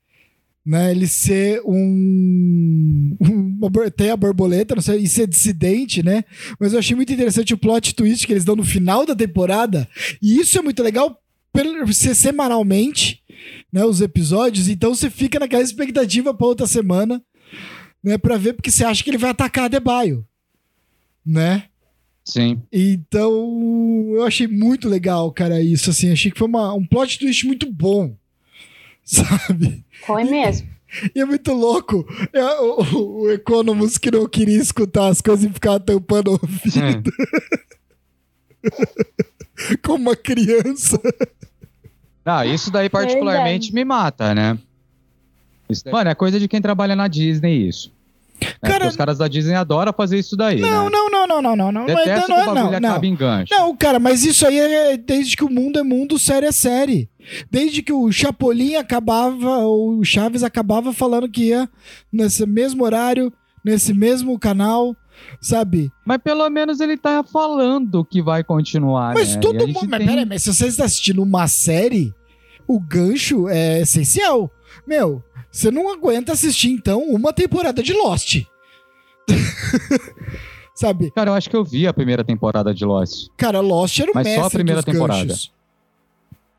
[0.64, 6.24] Né, ele ser um, um- uma tem a borboleta, não sei, e ser dissidente, né?
[6.59, 9.89] Mas eu achei muito interessante o plot twist que eles dão no final da temporada.
[10.22, 11.18] E isso é muito legal
[11.51, 13.24] pelo ser semanalmente,
[13.74, 17.20] né, os episódios, então você fica naquela expectativa para outra semana,
[18.04, 20.26] né, para ver porque você acha que ele vai atacar a Debaio,
[21.26, 21.66] né?
[22.24, 22.62] Sim.
[22.72, 23.34] Então,
[24.14, 26.12] eu achei muito legal, cara, isso, assim.
[26.12, 28.16] Achei que foi uma- um plot twist muito bom,
[29.04, 29.84] sabe?
[30.06, 30.70] Foi mesmo.
[31.16, 32.06] E é muito louco.
[32.34, 36.32] É, o, o, o Economus que não queria escutar as coisas e ficava tampando o
[36.34, 37.12] ouvido
[39.84, 40.99] como uma criança.
[42.26, 44.60] Ah, isso daí particularmente me mata, né?
[45.84, 47.91] Daí- Mano, é coisa de quem trabalha na Disney, isso.
[48.41, 50.89] É, Cara- os caras da Disney adoram fazer isso daí, Não, né?
[50.91, 51.72] não, não, não, não, não.
[51.72, 51.86] não.
[51.86, 52.89] Detesto não, o não, não, não.
[52.89, 53.53] acaba em gancho.
[53.53, 57.07] Não, cara, mas isso aí é desde que o mundo é mundo, série é série.
[57.51, 61.69] Desde que o Chapolin acabava, ou o Chaves acabava falando que ia
[62.11, 63.32] nesse mesmo horário,
[63.63, 64.95] nesse mesmo canal,
[65.39, 65.91] sabe?
[66.03, 69.41] Mas pelo menos ele tá falando que vai continuar, Mas né?
[69.41, 69.88] Todo mundo.
[69.88, 72.11] Mas tem- peraí, mas se você está assistindo uma série,
[72.67, 74.49] o gancho é essencial.
[74.88, 75.22] Meu,
[75.52, 78.43] Você não aguenta assistir, então, uma temporada de Lost.
[80.74, 81.12] Sabe?
[81.12, 83.28] Cara, eu acho que eu vi a primeira temporada de Lost.
[83.38, 85.26] Cara, Lost era o Mas só a mestre primeira dos temporada.
[85.26, 85.52] ganchos.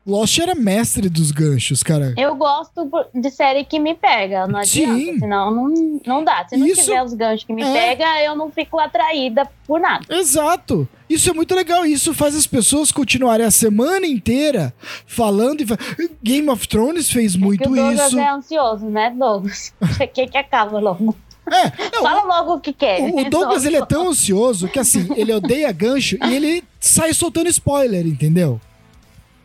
[0.05, 2.13] Lost era mestre dos ganchos, cara.
[2.17, 5.17] Eu gosto de série que me pega, não adianta, Sim.
[5.19, 6.45] senão não, não dá.
[6.47, 9.79] Se não Isso tiver os ganchos que me é- pega, eu não fico atraída por
[9.79, 10.05] nada.
[10.13, 10.85] Exato.
[11.09, 11.85] Isso é muito legal.
[11.85, 14.73] Isso faz as pessoas continuarem a semana inteira
[15.07, 15.77] falando e fa-
[16.21, 18.19] Game of Thrones fez o muito Douglas isso.
[18.19, 19.73] é ansioso, né, Douglas?
[20.13, 21.15] Quer que acaba logo.
[21.49, 22.99] É, não, Fala logo o que quer.
[23.01, 27.13] O, o Douglas ele é tão ansioso que assim, ele odeia gancho e ele sai
[27.13, 28.59] soltando spoiler, entendeu?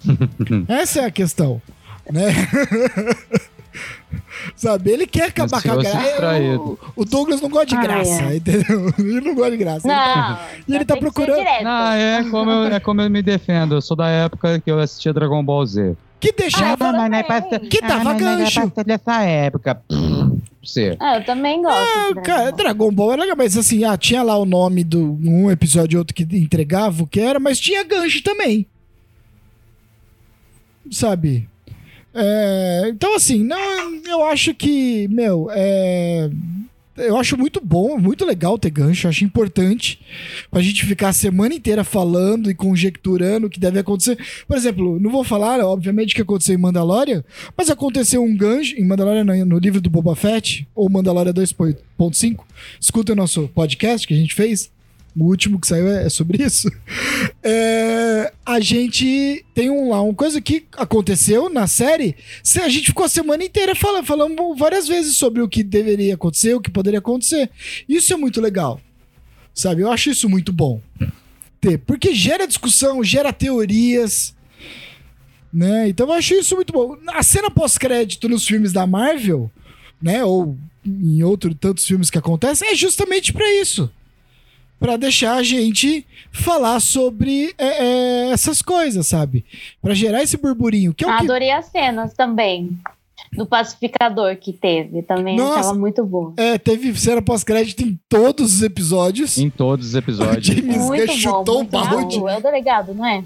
[0.69, 1.61] Essa é a questão,
[2.11, 2.29] né?
[4.57, 6.59] Sabe, ele quer acabar com a graça.
[6.59, 8.37] O, o Douglas não gosta de Ah, graça, é.
[8.37, 8.93] entendeu?
[8.99, 9.87] Ele não gosta de graça.
[9.89, 11.45] Ele tá- Não, E ele tá procurando-.
[11.67, 13.75] Ah, é como, eu, é como eu me defendo.
[13.75, 15.97] Eu sou da época que eu assistia Dragon Ball Z.
[16.21, 16.59] Que deixa.
[16.73, 18.61] Ah, mas não é pra- Que dava não é gancho.
[18.63, 19.81] pra ser dessa época.
[20.65, 20.97] Você.
[21.01, 21.77] Ah, eu também gosto.
[21.79, 22.57] Ah, de cara, Dragon Ball.
[22.57, 25.99] Dragon Ball era legal, mas assim, ah, tinha lá o nome do um episódio e
[25.99, 28.67] outro que entregava o que era, mas tinha gancho também.
[30.91, 31.49] Sabe?
[32.15, 36.31] É, então, assim, não, eu acho que, meu, é,
[36.99, 40.01] eu acho muito bom, muito legal ter gancho, acho importante
[40.51, 44.19] pra gente ficar a semana inteira falando e conjecturando o que deve acontecer.
[44.47, 47.23] Por exemplo, não vou falar, obviamente, o que aconteceu em Mandalorian,
[47.57, 52.41] mas aconteceu um gancho em Mandalorian no, no livro do Boba Fett, ou Mandalorian 2.5.
[52.81, 54.71] Escuta o nosso podcast que a gente fez.
[55.17, 56.71] O último que saiu é é sobre isso.
[57.43, 62.17] É, a gente tem um, lá uma coisa que aconteceu na série.
[62.63, 66.55] A gente ficou a semana inteira falando, falando várias vezes sobre o que deveria acontecer,
[66.55, 67.51] o que poderia acontecer.
[67.89, 68.81] Isso é muito legal.
[69.55, 69.83] Sabe?
[69.83, 70.81] Eu acho isso muito bom.
[71.61, 74.35] Ter, porque gera discussão, gera teorias.
[75.53, 75.89] Né?
[75.89, 76.97] Então eu acho isso muito bom.
[77.09, 79.51] A cena pós-crédito nos filmes da Marvel,
[80.01, 80.25] né?
[80.25, 80.57] Ou
[80.87, 83.91] em outros tantos filmes que acontecem, é justamente pra isso.
[84.79, 89.45] Pra deixar a gente falar sobre é, é, essas coisas, sabe?
[89.83, 90.95] Pra gerar esse burburinho.
[90.95, 92.79] Que é o que Adorei as cenas também.
[93.33, 95.03] Do pacificador que teve.
[95.03, 95.61] Também Nossa.
[95.61, 96.33] achava muito boa.
[96.37, 99.37] é, teve cena pós-crédito em todos os episódios.
[99.37, 100.47] Em todos os O episódios.
[100.47, 101.19] James Muito Gunn bom.
[101.19, 102.19] chutou o balde.
[102.21, 102.29] bom.
[102.29, 103.25] É o delegado, não é?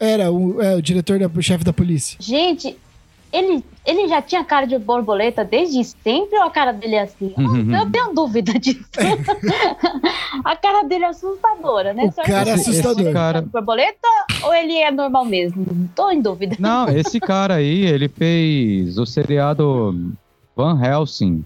[0.00, 2.16] Era o, é, o diretor, da, o chefe da polícia.
[2.20, 2.76] Gente,
[3.32, 7.32] ele, ele já tinha cara de borboleta desde sempre ou a cara dele é assim?
[7.38, 7.74] Uhum.
[7.74, 8.84] Eu tenho dúvida disso.
[10.44, 12.04] a cara dele é assustadora, né?
[12.06, 13.04] O Será cara é ele assustador.
[13.04, 14.08] cara Cara- de borboleta
[14.44, 15.88] ou ele é normal mesmo?
[15.94, 16.56] Tô em dúvida.
[16.58, 20.12] Não, esse cara aí, ele fez o seriado
[20.56, 21.44] Van Helsing.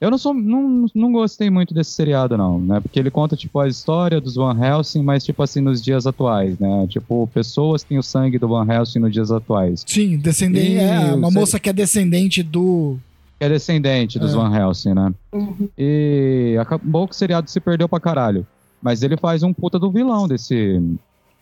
[0.00, 2.78] Eu não sou, não, não gostei muito desse seriado, não, né?
[2.78, 6.56] Porque ele conta, tipo, a história dos Van Helsing, mas, tipo assim, nos dias atuais,
[6.58, 6.86] né?
[6.88, 9.82] Tipo, pessoas têm o sangue do Van Helsing nos dias atuais.
[9.84, 10.72] Sim, descendente.
[10.72, 11.40] Ih, é, uma sei.
[11.40, 12.96] moça que é descendente do.
[13.40, 14.36] Que é descendente dos É.
[14.36, 15.12] Van Helsing, né?
[15.32, 15.68] Uhum.
[15.76, 18.46] E acabou que o seriado se perdeu pra caralho.
[18.80, 20.80] Mas ele faz um puta do vilão desse,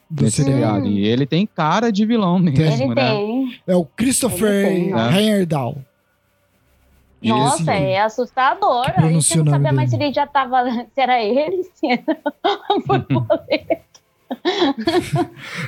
[0.09, 0.87] desse seriado.
[0.87, 3.11] E ele tem cara de vilão mesmo, Ele né?
[3.11, 3.61] tem.
[3.67, 5.21] É o Christopher né?
[5.21, 5.77] Heyerdahl.
[7.29, 8.93] Nossa, Esse- é assustador.
[8.97, 10.65] A gente não sabia mais se ele já tava.
[10.95, 12.03] Se era ele, se era.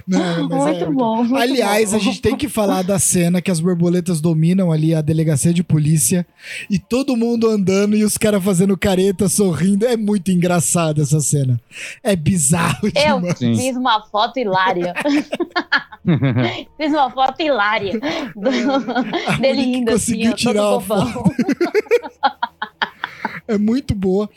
[0.06, 1.16] Não, mas Muito é- bom.
[1.24, 1.96] muito Aliás, bom.
[1.96, 5.62] a gente tem que falar da cena que as borboletas dominam ali a delegacia de
[5.62, 6.26] polícia
[6.68, 9.86] e todo mundo andando e os caras fazendo careta, sorrindo.
[9.86, 11.60] É muito engraçado essa cena.
[12.02, 13.38] É bizarro Eu demais.
[13.38, 14.94] Fiz uma foto hilária.
[16.76, 18.00] fiz uma foto hilária
[18.34, 21.24] do- dele indo assim, ó, tirar todo bobão.
[23.46, 24.28] É muito boa.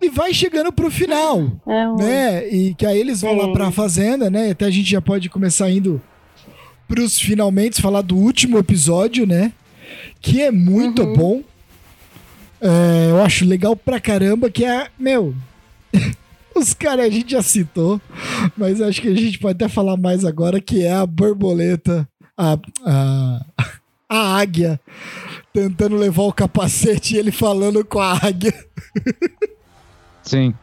[0.00, 1.50] E vai chegando pro final.
[1.66, 2.48] É, um- né?
[2.48, 3.52] E que aí eles vão lá Sim.
[3.52, 4.50] pra fazenda, né?
[4.50, 6.00] Até a gente já pode começar indo
[6.86, 9.52] pros finalmente falar do último episódio, né?
[10.20, 11.12] Que é muito Uhum.
[11.14, 11.42] bom.
[12.60, 15.34] É, eu acho legal pra caramba que é, meu,
[16.54, 18.00] os caras a gente já citou,
[18.56, 22.58] mas acho que a gente pode até falar mais agora que é a borboleta, a,
[22.84, 23.44] a,
[24.08, 24.80] a águia
[25.52, 28.52] tentando levar o capacete e ele falando com a águia.
[30.28, 30.54] Sim.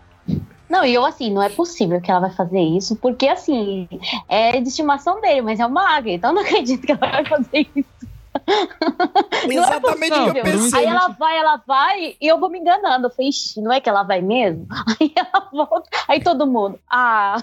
[0.69, 3.87] Não, e eu assim, não é possível que ela vai fazer isso, porque assim,
[4.27, 7.25] é de estimação dele, mas é uma águia, então eu não acredito que ela vai
[7.25, 7.95] fazer isso.
[9.49, 10.79] Exatamente o que eu pensei.
[10.79, 13.07] Aí ela vai, ela vai, e eu vou me enganando.
[13.07, 14.67] Eu falei, ixi, não é que ela vai mesmo?
[14.99, 17.37] Aí ela volta, aí todo mundo, ah,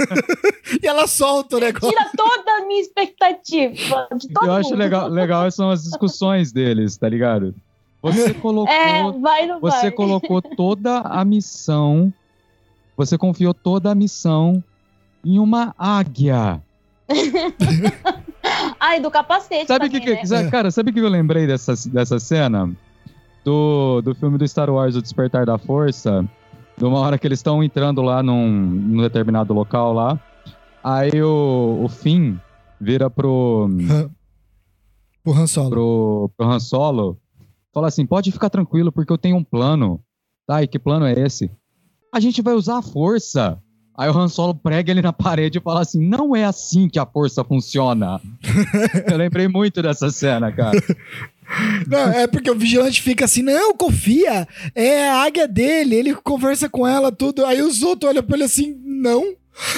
[0.82, 1.88] E ela solta o negócio.
[1.88, 4.78] tira toda a minha expectativa de todo eu acho mundo.
[4.78, 7.54] legal, legal são as discussões deles, tá ligado?
[8.02, 9.90] Você colocou, É, vai, não você vai.
[9.90, 12.12] colocou toda a missão,
[12.96, 14.62] você confiou toda a missão
[15.24, 16.62] em uma águia.
[18.80, 20.16] E do capacete Sabe também, que, né?
[20.16, 22.70] que- sabe- cara, sabe o que eu lembrei dessa, dessa cena?
[23.44, 26.24] Do, do filme do Star Wars, O Despertar da Força.
[26.76, 30.18] De uma hora que eles estão entrando lá num, num determinado local lá.
[30.82, 32.36] Aí o, o Finn
[32.80, 33.68] vira pro,
[35.22, 35.70] Pro Han Solo.
[35.70, 37.18] pro, pro Han Solo.
[37.78, 40.00] Fala assim, pode ficar tranquilo porque eu tenho um plano.
[40.44, 41.48] Tá, e que plano é esse?
[42.12, 43.62] A gente vai usar a força.
[43.96, 46.98] Aí o Han Solo prega ele na parede e fala assim, não é assim que
[46.98, 48.20] a força funciona.
[49.08, 50.76] eu lembrei muito dessa cena, cara.
[51.86, 56.68] Não, é porque o vigilante fica assim, não, confia, é a águia dele, ele conversa
[56.68, 57.46] com ela, tudo.
[57.46, 59.34] Aí os outros olham pra ele assim, não.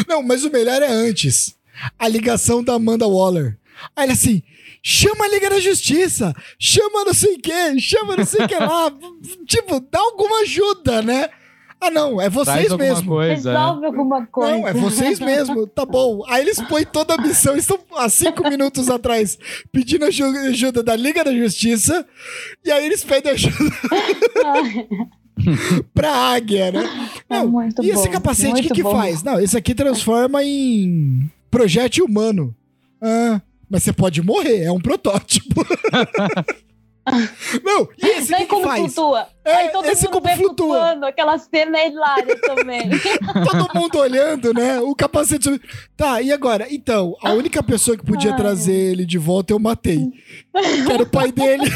[0.09, 1.55] Não, mas o melhor é antes.
[1.97, 3.57] A ligação da Amanda Waller.
[3.95, 4.43] Aí ele assim,
[4.83, 8.57] chama a Liga da Justiça, chama não sei o que, chama não sei o que
[8.57, 8.93] lá.
[9.47, 11.29] tipo, dá alguma ajuda, né?
[11.83, 13.09] Ah, não, é vocês alguma mesmo.
[13.09, 13.53] coisa.
[13.55, 13.59] né?
[13.59, 14.51] Resolve alguma coisa.
[14.53, 16.23] Não, é vocês mesmo, tá bom.
[16.29, 19.39] Aí eles põem toda a missão, estão há cinco minutos atrás
[19.73, 22.07] pedindo aju- ajuda da Liga da Justiça,
[22.63, 23.55] e aí eles pedem ajuda
[25.95, 26.85] pra águia, né?
[27.31, 28.93] É Não, muito e esse bom, capacete, o que que bom.
[28.93, 29.23] faz?
[29.23, 32.55] Não, esse aqui transforma em projétil humano.
[33.01, 33.41] Ah,
[33.71, 35.65] mas você pode morrer, é um protótipo.
[37.65, 38.95] Não, e esse Não, que, como faz?
[38.95, 39.27] flutua?
[39.45, 40.47] É, Aí todo esse mundo como flutua.
[40.79, 42.91] flutuando, aquela cena é hilária também.
[43.51, 44.79] Todo mundo olhando, né?
[44.81, 45.61] O capacete.
[45.97, 46.67] Tá, e agora?
[46.71, 48.37] Então, a única pessoa que podia Ai.
[48.37, 50.09] trazer ele de volta eu matei.
[50.85, 51.65] Que era o pai dele.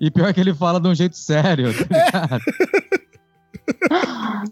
[0.00, 1.72] E pior que ele fala de um jeito sério.
[1.72, 2.42] tá ligado?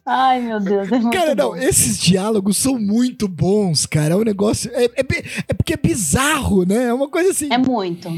[0.07, 1.57] Ai, meu Deus, é Cara, não, bom.
[1.57, 4.15] esses diálogos são muito bons, cara.
[4.15, 4.71] É um negócio.
[4.75, 5.05] É, é,
[5.49, 6.85] é porque é bizarro, né?
[6.87, 7.53] É uma coisa assim.
[7.53, 8.09] É muito.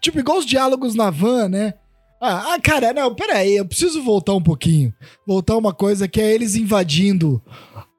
[0.00, 1.74] Tipo, igual os diálogos na van, né?
[2.20, 4.94] Ah, ah, cara, não, peraí, eu preciso voltar um pouquinho.
[5.26, 7.42] Voltar uma coisa que é eles invadindo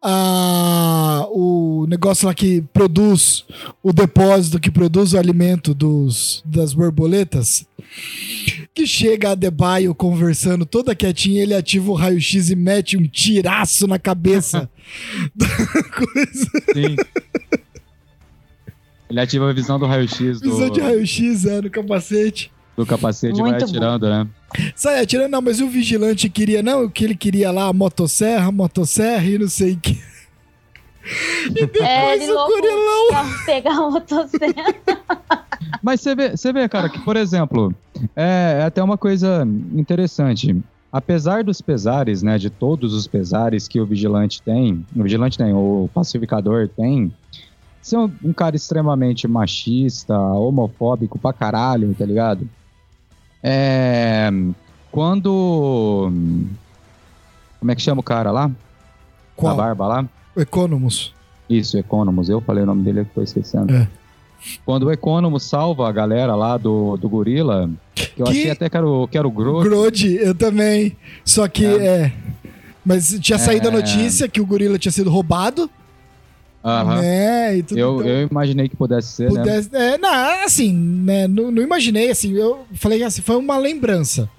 [0.02, 3.44] a, o negócio lá que produz
[3.84, 7.66] o depósito, que produz o alimento dos, das borboletas.
[8.74, 13.88] Que chega a Debaio conversando toda quietinha, ele ativa o raio-x e mete um tiraço
[13.88, 14.70] na cabeça
[15.36, 15.48] da
[15.84, 16.50] coisa.
[16.74, 16.96] Sim.
[19.10, 22.52] Ele ativa a visão do raio-x do, Visão de raio-x, é, no capacete.
[22.76, 23.72] do capacete e vai Muito bom.
[23.72, 24.28] atirando, né?
[24.76, 28.52] Sai atirando, não, mas o vigilante queria, não, o que ele queria lá, a motosserra,
[28.52, 29.98] motosserra e não sei o que.
[31.46, 33.08] E depois É, ele o louco gorilão.
[33.10, 34.76] pra pegar a motosserra.
[35.84, 37.74] Mas você vê, você vê, cara, que, por exemplo,
[38.16, 40.56] é, é até uma coisa interessante.
[40.92, 45.54] Apesar dos pesares, né, de todos os pesares que o vigilante tem, o vigilante tem,
[45.54, 47.14] o pacificador tem,
[47.82, 52.50] ser um, um cara extremamente machista, homofóbico pra caralho, tá ligado?
[53.44, 54.30] É,
[54.92, 56.12] quando.
[57.60, 58.50] Como é que chama o cara lá?
[59.36, 59.56] Qual?
[59.56, 60.06] Da barba lá?
[60.36, 61.14] O Economus.
[61.50, 62.30] Isso, Economus.
[62.30, 63.74] Eu falei o nome dele, eu tô esquecendo.
[63.74, 63.88] É.
[64.66, 68.70] Quando o Economus salva a galera lá do, do gorila, que eu Que- achei até
[68.70, 69.32] que era o, que era o
[70.18, 70.96] eu também.
[71.24, 71.86] Só que é.
[71.86, 72.12] É.
[72.86, 73.76] Mas tinha saído a É.
[73.76, 75.68] notícia que o gorila tinha sido roubado,
[76.64, 77.02] Aham.
[77.02, 77.58] né?
[77.58, 79.40] E tudo, Eu, então, eu imaginei que pudesse ser, né?
[79.40, 81.28] pudesse, é, não, assim, né?
[81.28, 84.30] Não, não imaginei, assim, eu falei assim, foi uma lembrança.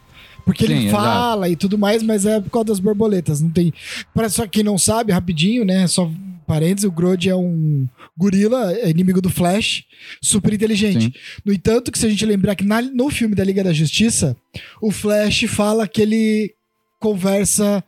[0.47, 3.41] Porque ele Sim, fala e tudo mais, mas é por causa das borboletas.
[3.43, 3.75] Não tem.
[4.15, 5.87] Para só quem não sabe, rapidinho, né?
[5.89, 6.09] Só
[6.47, 7.87] parênteses, o Grode é um
[8.17, 9.83] gorila, é inimigo do Flash,
[10.23, 11.07] super inteligente.
[11.07, 11.13] Sim.
[11.45, 14.37] No entanto, que se a gente lembrar que na- no filme da Liga da Justiça,
[14.81, 16.55] o Flash fala que ele
[17.01, 17.83] conversa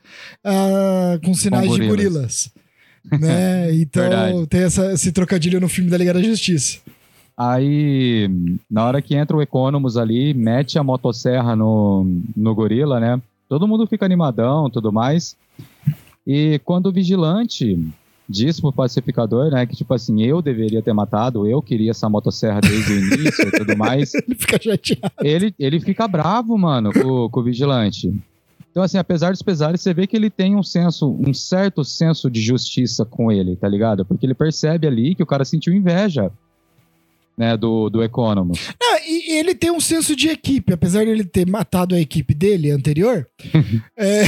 [0.45, 1.89] ah, com sinais de gorilas.
[1.89, 2.53] gorilas.
[3.21, 3.73] né?
[3.81, 6.79] Então tem essa- esse trocadilho no filme da Liga da Justiça.
[7.39, 8.29] Aí,
[8.69, 12.05] na hora que entra o Economus ali, mete a motosserra no,
[12.37, 13.23] no gorila, né?
[13.49, 15.37] Todo mundo fica animadão tudo mais.
[16.27, 17.79] E quando o vigilante
[18.29, 22.61] diz pro pacificador, né, que tipo assim, eu deveria ter matado, eu queria essa motosserra
[22.61, 25.15] desde o início e tudo mais, Ele fica chateado.
[25.23, 28.13] ele, ele fica bravo, mano, com, com o vigilante.
[28.73, 32.29] Então, assim, apesar dos pesares, você vê que ele tem um senso, um certo senso
[32.29, 34.05] de justiça com ele, tá ligado?
[34.05, 36.31] Porque ele percebe ali que o cara sentiu inveja,
[37.39, 38.59] né, do, do Economus.
[38.83, 42.35] Ah, e, ele tem um senso de equipe, apesar de ele ter matado a equipe
[42.35, 43.29] dele anterior.
[43.97, 44.23] é,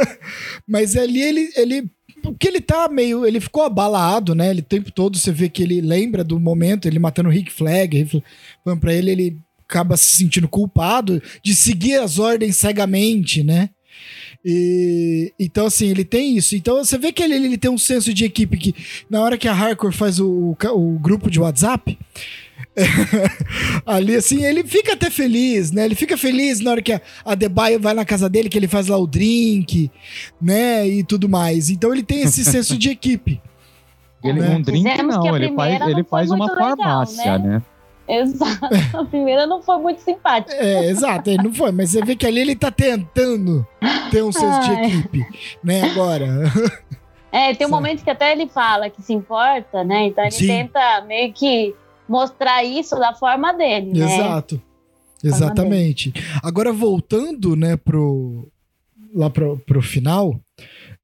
[0.66, 1.90] mas ali ele, ele.
[2.22, 3.26] Porque ele tá meio.
[3.26, 4.48] Ele ficou abalado, né?
[4.50, 7.52] Ele o tempo todo você vê que ele lembra do momento, ele matando o Rick
[7.52, 8.22] Flag,
[8.64, 9.38] falando pra ele, ele
[9.68, 13.68] acaba se sentindo culpado de seguir as ordens cegamente, né?
[14.44, 16.54] E, então, assim, ele tem isso.
[16.54, 18.74] Então, você vê que ele, ele tem um senso de equipe que,
[19.10, 21.98] na hora que a Hardcore faz o, o, o grupo de WhatsApp,
[23.84, 25.84] ali, assim, ele fica até feliz, né?
[25.84, 28.68] Ele fica feliz na hora que a, a Debaio vai na casa dele, que ele
[28.68, 29.90] faz lá o drink,
[30.40, 30.86] né?
[30.86, 31.70] E tudo mais.
[31.70, 33.40] Então, ele tem esse senso de equipe.
[34.22, 34.56] Ele, Né?
[34.56, 37.62] Um drink Dizemos não, ele faz, ele faz uma muito legal, farmácia, né?
[38.08, 38.66] Exato.
[38.96, 40.54] A primeira não foi muito simpática.
[40.54, 43.66] É, exato, ele não foi, mas você vê que ali ele tá tentando
[44.10, 45.26] ter um senso de equipe,
[45.62, 46.26] né, agora.
[47.30, 50.06] É, tem um momento que até ele fala que se importa, né?
[50.06, 50.46] Então ele Sim.
[50.46, 51.74] tenta meio que
[52.08, 54.06] mostrar isso da forma dele, né?
[54.06, 54.62] Exato.
[55.22, 56.12] Exatamente.
[56.42, 58.50] Agora voltando, né, pro
[59.14, 60.38] lá pro, pro final,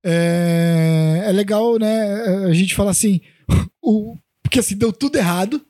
[0.04, 3.20] é, é legal, né, a gente falar assim,
[3.82, 5.60] o, porque assim deu tudo errado,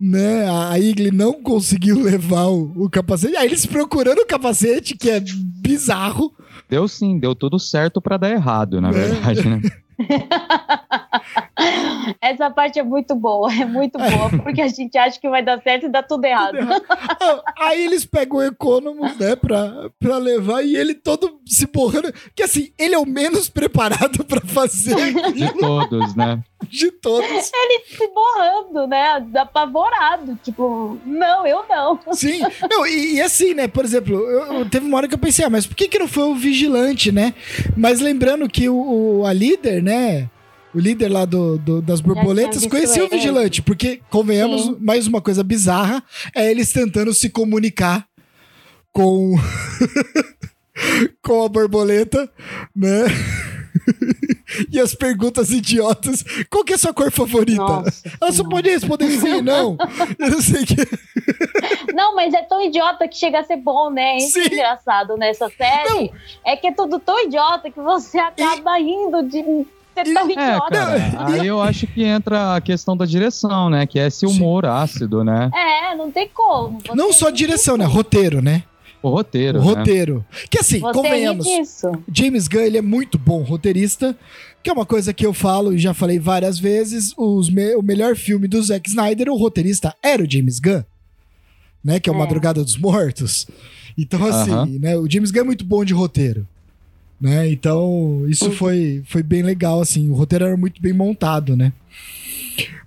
[0.00, 0.48] né?
[0.50, 3.36] A Igli não conseguiu levar o, o capacete.
[3.36, 6.32] Aí eles procurando o capacete, que é bizarro.
[6.68, 8.92] Deu sim, deu tudo certo pra dar errado, na É.
[8.92, 9.60] verdade, né?
[12.20, 15.60] Essa parte é muito boa, é muito boa, porque a gente acha que vai dar
[15.62, 16.56] certo e dá tudo errado.
[16.88, 22.12] Ah, Aí eles pegam o Economus, né, pra, pra levar e ele todo se borrando.
[22.34, 24.94] Que assim, ele é o menos preparado pra fazer
[25.32, 26.42] De todos, né?
[26.68, 27.28] de todos.
[27.54, 29.24] Ele se borrando, né?
[29.34, 30.38] Apavorado.
[30.42, 31.98] Tipo, não, eu não.
[32.12, 32.40] Sim.
[32.70, 35.44] Não, e, e assim, né, por exemplo, eu, eu- teve uma hora que eu pensei,
[35.44, 37.34] ah, mas por que, que não foi o vigilante, né?
[37.76, 40.28] Mas lembrando que o, o- a líder, né?
[40.74, 44.76] O líder lá do, do- das borboletas conhecia o vigilante, porque, convenhamos, Sim.
[44.80, 46.02] mais uma coisa bizarra
[46.34, 48.06] é eles tentando se comunicar
[48.92, 49.34] com.
[51.22, 52.30] com a borboleta,
[52.74, 53.04] né?
[54.72, 56.24] e as perguntas idiotas.
[56.48, 57.60] Qual que é a sua cor favorita?
[57.62, 58.48] Nossa Ela só Senhora.
[58.50, 59.76] pode responder sim, não.
[60.18, 60.76] Eu não sei que.
[61.94, 64.16] Não, mas é tão idiota que chega a ser bom, né?
[64.18, 65.88] Isso é engraçado nessa série.
[65.88, 66.10] Não.
[66.46, 70.70] É que é tudo tão idiota que você acaba rindo de ser tão É, idiota.
[70.70, 73.86] cara, aí eu acho que entra a questão da direção, né?
[73.86, 75.50] Que é esse humor ácido, né?
[75.54, 76.80] É, não tem como.
[76.80, 77.84] Você Não só ri direção, né?
[77.84, 78.64] Roteiro, né?
[79.02, 79.66] O roteiro, O né?
[79.74, 80.24] roteiro.
[80.50, 81.90] Que assim, Você convenhamos, ri disso.
[82.12, 84.14] James Gunn ele é muito bom roteirista,
[84.62, 87.82] que é uma coisa que eu falo e já falei várias vezes, os me- o
[87.82, 90.82] melhor filme do Zack Snyder, o roteirista era o James Gunn,
[91.82, 91.98] né?
[91.98, 92.18] Que é o É.
[92.18, 93.46] Madrugada dos Mortos.
[93.98, 94.66] Então assim, Aham.
[94.78, 94.96] né?
[94.98, 96.46] O James Gunn é muito bom de roteiro.
[97.20, 97.50] Né?
[97.50, 98.52] Então, isso Uhum.
[98.52, 100.08] foi, foi bem legal, assim.
[100.08, 101.72] O roteiro era muito bem montado, né?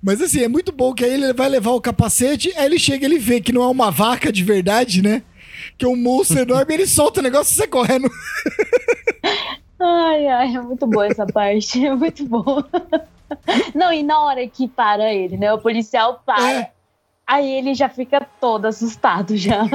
[0.01, 3.05] Mas assim, é muito bom que aí ele vai levar o capacete, aí ele chega
[3.05, 5.21] e ele vê que não é uma vaca de verdade, né?
[5.77, 8.09] Que é um monstro enorme, ele solta o negócio e sai correndo.
[9.79, 11.85] Ai, ai, é muito boa essa parte.
[11.85, 12.67] É muito boa.
[13.75, 15.51] Não, e na hora que para ele, né?
[15.53, 16.51] O policial para.
[16.51, 16.71] É.
[17.25, 19.65] Aí ele já fica todo assustado já.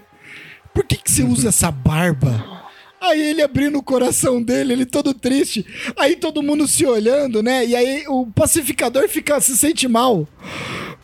[0.74, 2.61] Por que, que você usa essa barba?
[3.02, 5.66] Aí ele abrindo o coração dele, ele todo triste.
[5.98, 7.66] Aí todo mundo se olhando, né?
[7.66, 10.26] E aí o pacificador fica, se sente mal,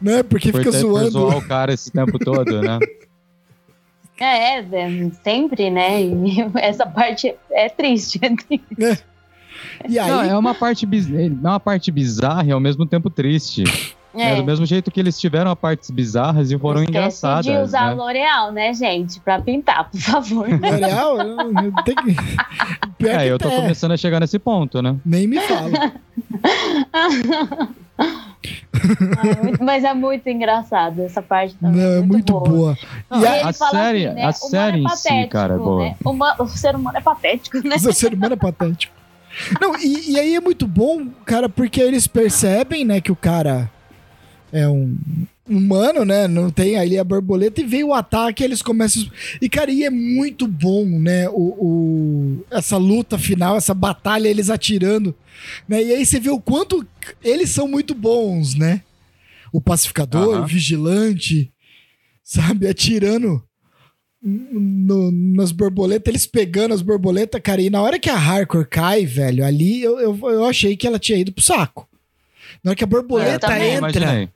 [0.00, 0.22] né?
[0.22, 1.10] Porque Por fica zoando.
[1.10, 2.78] zoar o cara esse tempo todo, né?
[4.20, 4.64] É, é,
[5.22, 6.02] sempre, né?
[6.02, 8.18] E essa parte é triste.
[8.20, 9.04] é triste.
[9.88, 11.08] E aí, Não, é uma parte, biz...
[11.08, 13.62] é uma parte bizarra e ao mesmo tempo triste.
[14.14, 14.32] É.
[14.32, 14.36] É.
[14.36, 17.44] do mesmo jeito que eles tiveram partes bizarras e foram Esquece engraçadas.
[17.44, 17.94] de usar né?
[17.94, 19.20] L'Oreal, né, gente?
[19.20, 20.48] Pra pintar, por favor.
[20.58, 22.16] L'Oreal, eu- eu tenho que...
[22.98, 24.96] Pior É, que eu tô é, começando a chegar nesse ponto, né?
[25.04, 25.92] Nem me fala.
[27.98, 31.80] Ai, muito- mas é muito engraçado essa parte também.
[31.80, 32.76] Não, é muito boa.
[33.10, 35.54] Não, E a- série- assim, né, a o humano série é em si, patético, cara,
[35.54, 35.84] é boa.
[35.84, 35.96] né?
[36.04, 37.76] O, o ser humano é patético, né?
[37.76, 38.94] O ser humano é patético.
[39.60, 43.70] Não, e, e aí é muito bom, cara, porque eles percebem, né, que o cara
[44.52, 44.96] é um
[45.48, 46.28] humano, né?
[46.28, 49.06] Não tem ali a borboleta e vem o ataque, eles começam.
[49.40, 51.28] E, cara, e é muito bom, né?
[51.30, 55.14] O, o- essa luta final, essa batalha, eles atirando.
[55.68, 55.82] Né?
[55.82, 56.86] E aí você vê o quanto
[57.22, 58.82] eles são muito bons, né?
[59.52, 60.44] O pacificador, Aham.
[60.44, 61.50] o vigilante,
[62.22, 62.66] sabe?
[62.68, 63.42] Atirando
[64.22, 67.62] no- nas borboletas, eles pegando as borboletas, cara.
[67.62, 70.98] E na hora que a Hardcore cai, velho, ali eu, eu, eu achei que ela
[70.98, 71.88] tinha ido pro saco.
[72.62, 73.46] Na hora que a borboleta.
[73.46, 74.28] Eu entra imaginei.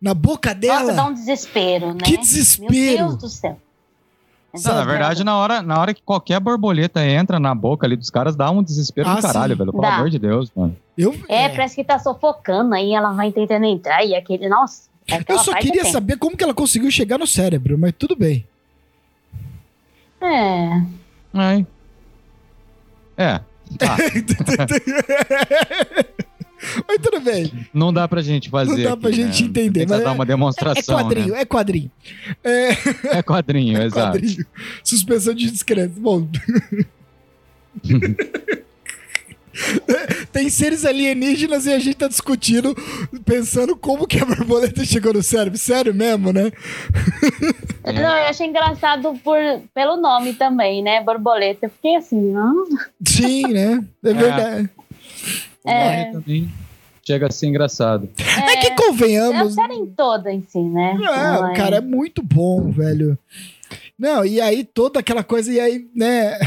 [0.00, 0.80] Na boca dela.
[0.82, 2.00] Nossa, dá um desespero, né?
[2.04, 2.96] Que Meu desespero.
[2.98, 3.58] Deus do céu.
[4.64, 8.08] Não, na verdade, na hora, na hora que qualquer borboleta entra na boca ali dos
[8.08, 9.58] caras, dá um desespero Ah, do caralho, sim.
[9.58, 9.70] velho.
[9.70, 9.96] Pelo Dá.
[9.96, 10.74] amor de Deus, mano.
[10.96, 14.48] Eu, É, é, parece que tá sufocando aí, ela vai tentando entrar e aquele.
[14.48, 14.88] Nossa.
[15.08, 15.92] eu aquela só queria é tensa.
[15.92, 18.46] saber como que ela conseguiu chegar no cérebro, mas tudo bem.
[20.22, 20.80] É.
[21.34, 21.66] É.
[23.18, 23.40] É.
[23.76, 23.96] Tá.
[26.88, 27.52] mas tudo bem.
[27.72, 28.72] Não dá pra gente fazer.
[28.76, 29.48] Não dá aqui, pra gente né?
[29.48, 30.96] entender, Tem que mas dar é- uma É demonstração.
[30.98, 31.40] quadrinho, né?
[31.40, 31.90] é quadrinho.
[32.44, 32.68] É,
[33.18, 34.18] É quadrinho, exato.
[34.18, 34.46] quadrinho.
[34.84, 35.92] Suspensão de descrença.
[35.98, 36.28] Bom.
[40.32, 42.76] Tem seres alienígenas e a gente tá discutindo,
[43.24, 45.58] pensando como que a borboleta chegou no cérebro.
[45.58, 46.52] Sério mesmo, né?
[47.82, 47.92] É.
[47.94, 49.38] Não, eu achei engraçado por,
[49.74, 51.02] pelo nome também, né?
[51.02, 51.66] Borboleta.
[51.66, 52.52] Eu fiquei assim, ah,
[53.08, 53.82] Sim, né?
[54.04, 54.70] É verdade.
[54.82, 54.85] É.
[56.12, 56.50] também.
[57.06, 58.08] chega a ser engraçado.
[58.18, 59.54] É, que É a convenhamos.
[59.54, 60.96] série toda em si, né?
[61.00, 63.18] É, o cara é muito bom, velho.
[63.98, 66.38] Não, e aí toda aquela coisa, e aí, né,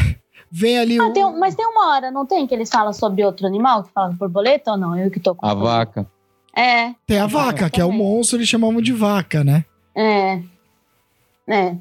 [0.52, 1.14] vem ali Ah, o...
[1.14, 3.92] tem um- mas tem uma hora, não tem, que eles falam sobre outro animal, que
[3.92, 4.98] fala borboleta ou não?
[4.98, 6.06] Eu que tô com A vaca.
[6.56, 9.64] É, Tem a vaca, que é o monstro, eles chamavam de vaca, né?
[9.96, 10.42] é.
[11.48, 11.76] É.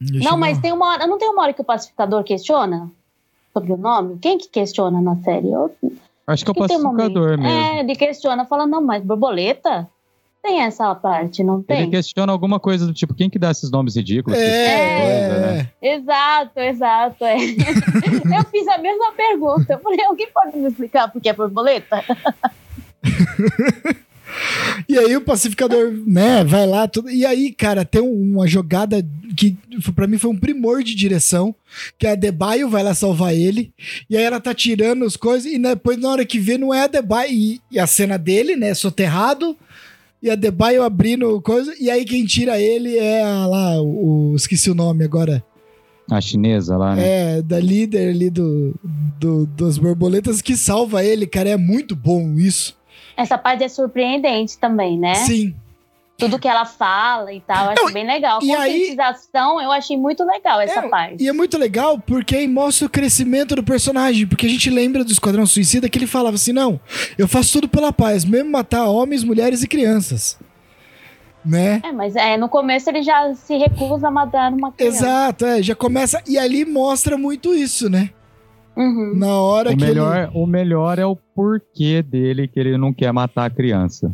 [0.00, 1.06] Eles Não, chamavam- mas tem uma hora.
[1.06, 2.90] Não tem uma hora que o pacificador questiona
[3.52, 4.18] sobre o nome?
[4.20, 5.50] Quem que questiona na série?
[5.52, 5.74] Eu,
[6.26, 7.42] Acho que é o um pacificador momento.
[7.42, 7.46] mesmo.
[7.46, 9.88] É, ele questiona, fala, não, mas borboleta?
[10.42, 11.82] Tem essa parte, não tem?
[11.82, 14.38] Ele questiona alguma coisa do tipo, quem que dá esses nomes ridículos?
[14.38, 15.70] É, tipo de coisa, né?
[15.80, 15.94] é.
[15.94, 17.24] Exato, exato.
[17.24, 17.36] É.
[18.38, 19.72] eu fiz a mesma pergunta.
[19.72, 22.04] Eu falei, alguém pode me explicar por que é borboleta?
[24.88, 27.10] E aí o pacificador, né, vai lá, tudo.
[27.10, 29.04] E aí, cara, tem uma jogada
[29.36, 29.56] que
[29.94, 31.54] pra mim foi um primor de direção,
[31.98, 33.72] que a Debaio vai lá salvar ele,
[34.08, 36.82] e aí ela tá tirando as coisas, e depois na hora que vê não é
[36.84, 39.56] a Debaio, e, e a cena dele, né, soterrado,
[40.22, 44.36] e a Debaio abrindo coisa, e aí quem tira ele é a, lá, o, o-
[44.36, 45.44] esqueci o nome agora,
[46.10, 47.38] A chinesa lá, né?
[47.38, 48.74] é, da líder ali do,
[49.18, 52.76] do, das borboletas que salva ele, cara, é muito bom isso.
[53.16, 55.14] Essa parte é surpreendente também, né?
[55.14, 55.54] Sim.
[56.16, 58.38] Tudo que ela fala e tal, eu acho Não, bem legal.
[58.40, 58.48] aí-
[58.78, 61.22] Conscientização, eu achei muito legal essa É, parte.
[61.24, 64.24] E é muito legal porque aí mostra o crescimento do personagem.
[64.24, 66.78] Porque a gente lembra do Esquadrão Suicida que ele falava assim: não,
[67.18, 70.38] eu faço tudo pela paz, mesmo matar homens, mulheres e crianças.
[71.44, 71.82] Né?
[71.84, 74.96] É, mas é, no começo ele já se recusa a matar uma criança.
[75.04, 76.22] Exato, é, já começa.
[76.26, 78.10] E ali mostra muito isso, né?
[78.76, 79.12] Uhum.
[79.16, 79.84] Na hora O que.
[79.84, 84.12] melhor, o melhor é o porquê dele que ele não quer matar a criança.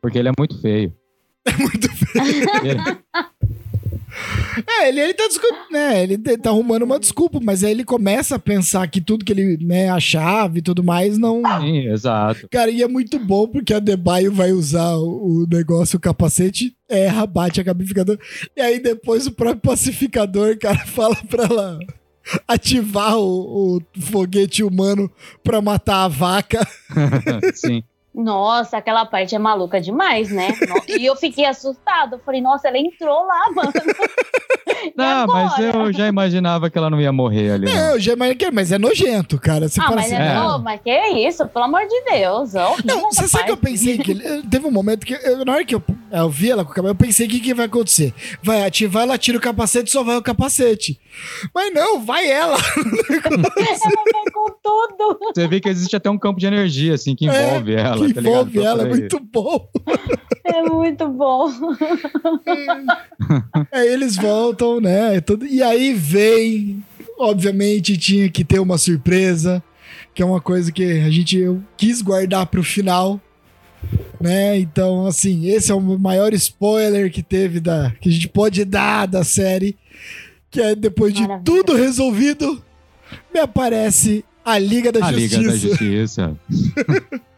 [0.00, 0.92] Porque ele é muito feio.
[1.46, 1.88] Ele, muito
[2.64, 2.80] Ele-
[4.66, 5.24] é, ele, ele tá,
[5.70, 9.24] né, ele te- tá arrumando uma desculpa, mas aí ele começa a pensar que tudo
[9.24, 11.42] que ele né, achava e tudo mais não.
[11.60, 12.48] Sim, exato.
[12.50, 16.74] Cara, e é muito bom porque a Debaio vai usar o, o negócio, o capacete,
[16.88, 18.18] erra, bate a cabificador.
[18.56, 21.78] E aí depois o próprio pacificador, cara, fala pra ela
[22.46, 25.10] ativar o, o foguete humano
[25.42, 26.66] pra matar a vaca.
[27.54, 27.82] Sim.
[28.16, 30.48] Nossa, aquela parte é maluca demais, né?
[30.88, 32.16] E eu fiquei assustada.
[32.16, 33.72] Eu falei, nossa, ela entrou lá, mano.
[34.96, 37.68] Não, mas eu já imaginava que ela não ia morrer ali.
[37.68, 37.90] É, Não.
[37.92, 39.68] eu já imaginei, mas é nojento, cara.
[39.68, 40.34] Você Ah, fala mas, assim, é, É.
[40.34, 40.90] não, mas que
[41.26, 41.46] isso?
[41.48, 42.54] Pelo amor de Deus.
[42.54, 44.14] É horrível Não, você sabe que eu pensei que.
[44.48, 45.14] Teve um momento que.
[45.14, 47.40] eu- na hora que eu, eu vi ela com o cabelo, eu pensei: o que,
[47.40, 48.14] que vai acontecer?
[48.42, 51.00] Vai ativar, ela tira o capacete só vai o capacete.
[51.54, 52.56] Mas não, vai ela.
[53.26, 55.18] Ela vai com tudo.
[55.34, 57.74] Você vê que existe até um campo de energia, assim, que É, envolve
[58.06, 58.14] ela.
[58.14, 58.48] que tá ligado?
[58.48, 59.68] envolve ela, é muito bom.
[60.44, 61.50] É muito bom.
[63.72, 65.20] Aí eles voltam, né?
[65.20, 66.82] tudo- E aí vem.
[67.18, 69.62] Obviamente tinha que ter uma surpresa,
[70.14, 73.18] que é uma coisa que a gente eu quis guardar pro final.
[74.20, 74.58] Né?
[74.58, 79.06] Então, assim, esse é o maior spoiler que teve da que a gente pode dar
[79.06, 79.76] da série,
[80.50, 81.44] que é depois de Maravilha.
[81.44, 82.62] tudo resolvido,
[83.32, 85.52] me aparece a Liga da A Liga Justiça.
[85.52, 86.36] da Justiça.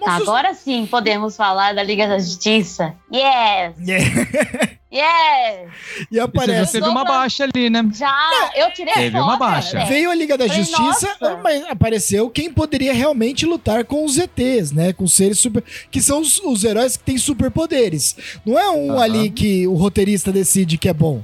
[0.00, 2.94] Os- Agora sim podemos falar da Liga da Justiça.
[3.12, 3.74] Yes!
[4.92, 5.70] Yes!
[6.10, 7.82] E E você já aparece teve uma baixa ali, né?
[7.94, 8.14] Já,
[8.54, 9.78] eu tirei Teve a uma foto, baixa.
[9.78, 9.86] né?
[9.86, 11.36] Veio a Liga da Falei, Justiça, nossa.
[11.42, 14.92] mas apareceu quem poderia realmente lutar com os ETs, né?
[14.92, 15.64] Com os seres super.
[15.90, 18.14] Que são os, os heróis que têm superpoderes.
[18.44, 21.22] Não é um ali que o roteirista decide que é bom.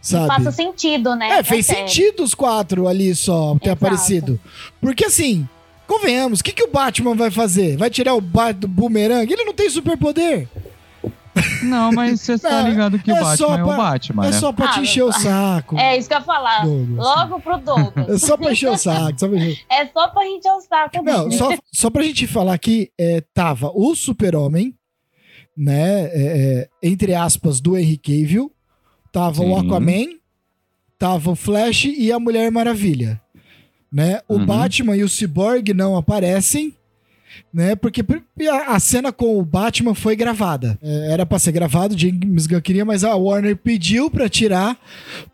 [0.00, 0.28] Sabe?
[0.28, 1.40] Faça sentido, né?
[1.40, 1.86] É, fez sério.
[1.86, 3.84] sentido os quatro ali só ter Exato.
[3.84, 4.40] aparecido.
[4.80, 5.46] Porque assim,
[5.88, 7.76] convenhamos, o que, que o Batman vai fazer?
[7.76, 9.32] Vai tirar o ba do boomerang?
[9.32, 10.46] Ele não tem superpoder.
[11.62, 14.30] Não, mas você tá ligado que é o Batman só é o pra- Batman, é
[14.30, 14.32] né?
[14.38, 15.78] só pra te Ah, encher o saco.
[15.78, 16.64] É isso que eu ia falar.
[16.64, 17.06] Douglas.
[17.06, 18.08] Logo pro Douglas.
[18.10, 19.18] É só pra encher o saco.
[19.18, 19.64] Só pra encher...
[19.70, 23.70] É só pra gente o saco Não, só, só pra gente falar aqui, é, tava
[23.74, 24.74] o Super-Homem,
[25.56, 26.04] né?
[26.06, 28.52] é, é, entre aspas, do Henry Cavill.
[29.12, 29.66] Tava o Sim.
[29.66, 30.06] Aquaman,
[30.98, 33.20] tava o Flash e a Mulher Maravilha.
[33.90, 34.20] Né?
[34.28, 34.46] O Uhum.
[34.46, 36.74] Batman e o Cyborg não aparecem,
[37.52, 37.74] né?
[37.74, 38.04] Porque
[38.66, 40.78] a, cena com o Batman foi gravada.
[40.82, 44.78] É, era pra ser gravado, James Gunn queria, mas a Warner pediu pra tirar,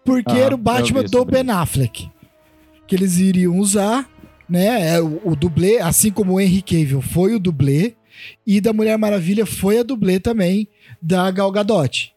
[0.04, 2.08] porque Ah, era o Batman do Ben Affleck.
[2.86, 4.08] Que eles iriam usar,
[4.48, 4.94] né?
[4.94, 7.94] É, o, o dublê, assim como o Henry Cavill foi o dublê,
[8.46, 10.68] e da Mulher Maravilha foi a dublê também
[11.02, 12.13] da Gal Gadot.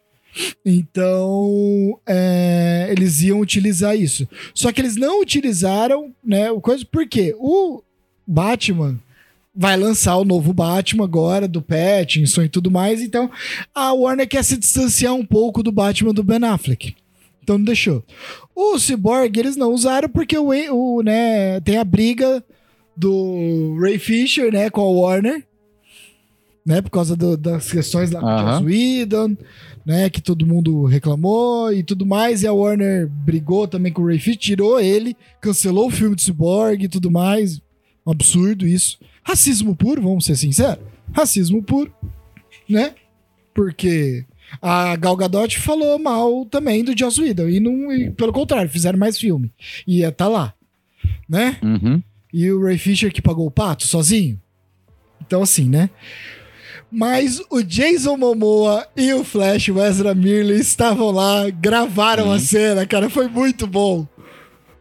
[0.66, 4.28] Então, é, eles iam utilizar isso.
[4.54, 7.82] Só que eles não utilizaram, né, o coisa, porque o
[8.26, 8.98] Batman
[9.56, 13.30] vai lançar o novo Batman agora, do Pattinson e tudo mais, então
[13.74, 16.96] a Warner quer se distanciar um pouco do Batman do Ben Affleck.
[17.42, 18.04] Então não deixou.
[18.56, 22.44] O Cyborg eles não usaram porque o, o né, tem a briga
[22.96, 25.44] do Ray Fisher, né, com a Warner,
[26.66, 28.52] né, por causa do- das questões lá com o Aham.
[28.60, 29.38] Joss Whedon,
[29.88, 34.06] né, que todo mundo reclamou e tudo mais, e a Warner brigou também com o
[34.06, 37.62] Ray Fisher, tirou ele, cancelou o filme de Cyborg e tudo mais.
[38.06, 39.00] Um absurdo isso.
[39.24, 40.84] Racismo puro, vamos ser sinceros.
[41.14, 41.90] Racismo puro,
[42.68, 42.96] né?
[43.54, 44.26] Porque
[44.62, 47.48] a Gal Gadot falou mal também do Joss Whedon.
[47.48, 49.54] E, não, e pelo contrário, fizeram mais filme.
[49.88, 50.54] E ia tá lá,
[51.30, 51.60] né?
[51.64, 52.04] Uhum.
[52.34, 54.38] E o Ray Fisher que pagou o pato sozinho.
[55.26, 55.90] Então, assim, né?
[56.92, 62.86] Mas o Jason Momoa e o Flash, o Ezra Miller, estavam lá, gravaram a cena,
[62.86, 63.10] cara.
[63.10, 64.08] Foi muito bom.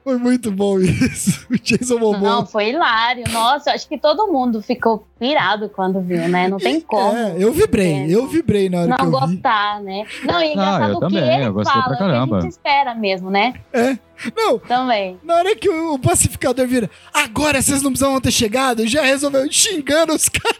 [0.04, 1.46] Foi muito bom isso.
[1.50, 2.20] O Jason Momoa.
[2.20, 3.24] Não, foi hilário.
[3.32, 6.49] Nossa, acho que todo mundo ficou pirado quando viu, né?
[6.49, 7.17] Não tem como.
[7.17, 8.07] É, eu vibrei, É.
[8.11, 9.35] eu vibrei na hora Não que eu vi.
[9.35, 10.05] gostar, né?
[10.25, 11.95] Não, e é Não, engraçado eu o que também, ele eu gostei pra fala,
[12.25, 13.55] o que a gente espera mesmo, né?
[13.73, 13.99] É.
[14.35, 15.19] Não, Também.
[15.23, 20.14] na hora que o pacificador vira, agora vocês não precisavam ter chegado, já resolveu xingando
[20.14, 20.59] os caras.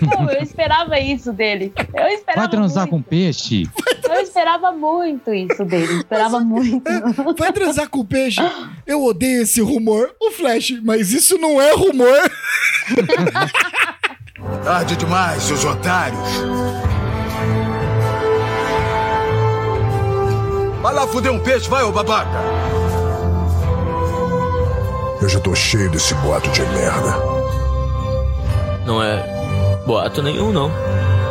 [0.00, 1.72] Não, eu esperava isso dele.
[1.94, 3.08] Eu esperava Vai transar com muito.
[3.08, 3.64] peixe?
[4.08, 5.94] Eu esperava muito isso dele.
[5.98, 6.82] Esperava muito.
[7.36, 8.40] Vai transar com o peixe.
[8.86, 10.14] Eu odeio esse rumor.
[10.20, 12.20] O Flash, mas isso não é rumor.
[14.64, 16.28] Tarde demais, seus otários.
[20.82, 22.38] Vai lá fuder um peixe, vai, ô babaca.
[25.20, 27.16] Eu já tô cheio desse boato de merda.
[28.84, 29.22] Não é
[29.86, 30.70] boato nenhum, não.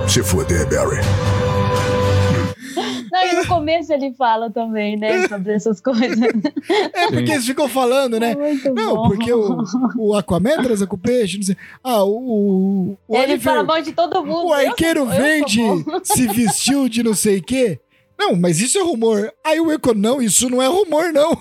[0.08, 1.00] Se fuder, Barry.
[3.48, 5.28] No começo ele fala também, né?
[5.28, 6.20] Sobre essas coisas.
[6.94, 8.36] É porque eles ficam falando, né?
[8.36, 9.08] Muito Não, bom.
[9.10, 9.64] porque o,
[9.98, 11.58] o Aquaman transa com o peixe, não sei.
[11.84, 14.48] Ah, o, o, o Ele Oliver, fala mal de todo mundo.
[14.48, 15.62] o arqueiro verde
[16.04, 17.80] se vestiu de não sei o quê.
[18.18, 19.32] Não, mas isso é rumor.
[19.46, 21.38] Aí o Eco, não, isso não é rumor, não.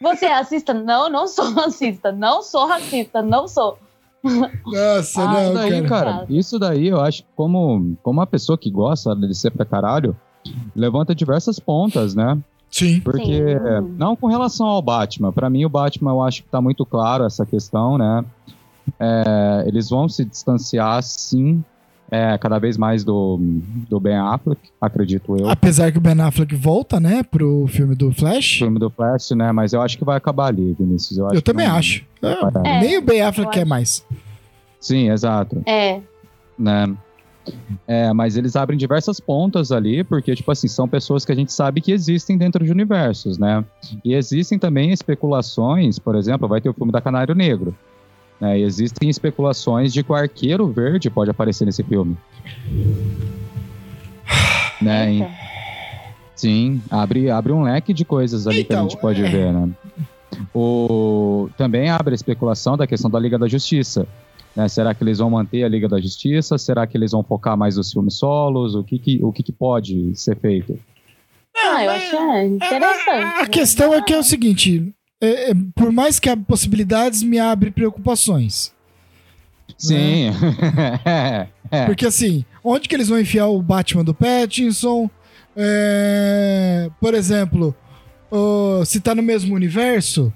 [0.00, 0.72] Você é racista?
[0.74, 2.12] Não, não sou racista.
[2.12, 3.78] Não sou racista, não sou.
[4.22, 5.88] Nossa, Ah, não, Isso daí, cara.
[6.12, 9.64] cara, isso daí eu acho que como, como uma pessoa que gosta de ser pra
[9.64, 10.16] caralho,
[10.74, 12.38] levanta diversas pontas, né?
[12.70, 13.00] Sim.
[13.00, 13.94] Porque, Sim.
[13.96, 17.24] não com relação ao Batman, pra mim o Batman eu acho que tá muito claro
[17.24, 18.24] essa questão, né?
[18.98, 21.62] É, eles vão se distanciar, sim,
[22.10, 23.38] é, cada vez mais do,
[23.88, 25.48] do Ben Affleck, acredito eu.
[25.48, 28.58] Apesar que o Ben Affleck volta, né, pro filme do Flash.
[28.58, 29.52] filme do Flash, né?
[29.52, 31.18] Mas eu acho que vai acabar ali, Vinícius.
[31.18, 32.02] Eu, acho Eu também não- acho.
[32.22, 32.80] É, É.
[32.80, 33.68] Nem o Ben Affleck eu quer acho.
[33.68, 34.04] mais.
[34.80, 35.62] Sim, exato.
[35.66, 36.00] É.
[36.58, 36.94] né?
[37.86, 41.52] É, mas eles abrem diversas pontas ali, porque, tipo assim, são pessoas que a gente
[41.52, 43.64] sabe que existem dentro de universos, né?
[44.04, 47.74] E existem também especulações, por exemplo, vai ter o filme da Canário Negro.
[48.40, 48.60] Né?
[48.60, 52.16] E existem especulações de que o Arqueiro Verde pode aparecer nesse filme.
[54.80, 55.12] né?
[55.12, 55.48] Eita.
[56.38, 59.28] Sim, abre, abre um leque de coisas ali que a Então, gente pode é.
[59.28, 59.68] ver, né?
[60.54, 64.06] O, também abre a especulação da questão da Liga da Justiça.
[64.58, 64.66] Né?
[64.66, 66.58] Será que eles vão manter a Liga da Justiça?
[66.58, 68.74] Será que eles vão focar mais nos filmes solos?
[68.74, 70.76] O que, que, o que, que pode ser feito?
[71.56, 73.40] Ah, eu acho é, interessante.
[73.40, 77.38] A questão é que é o seguinte: é- é, por mais que há possibilidades, me
[77.38, 78.72] abre preocupações.
[79.76, 80.30] Sim.
[81.70, 81.86] é.
[81.86, 85.08] Porque assim, onde que eles vão enfiar o Batman do Pattinson?
[85.56, 87.74] É, por exemplo,
[88.84, 90.32] se tá no mesmo universo,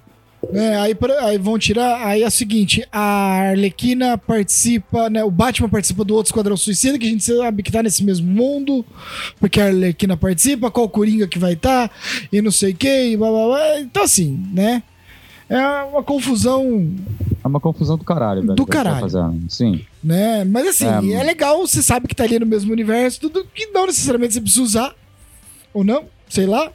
[0.51, 2.07] né, aí, por- aí vão tirar.
[2.07, 6.99] Aí é o seguinte: a Arlequina participa, né, o Batman participa do outro Esquadrão Suicida,
[6.99, 8.84] que a gente sabe que tá nesse mesmo mundo,
[9.38, 11.90] porque a Arlequina participa, qual Coringa que vai estar,
[12.32, 13.80] e não sei o que, e blá blá blá.
[13.80, 14.82] Então, assim, né?
[15.49, 16.95] É uma confusão
[17.45, 18.55] É uma confusão do caralho, velho.
[18.55, 19.07] Do caralho.
[19.51, 19.84] Sim.
[20.03, 20.45] né?
[20.45, 21.20] Mas assim, É.
[21.20, 24.40] é, legal, você sabe que tá ali no mesmo universo, tudo que não necessariamente você
[24.40, 24.95] precisa usar.
[25.74, 26.71] Ou não, sei lá.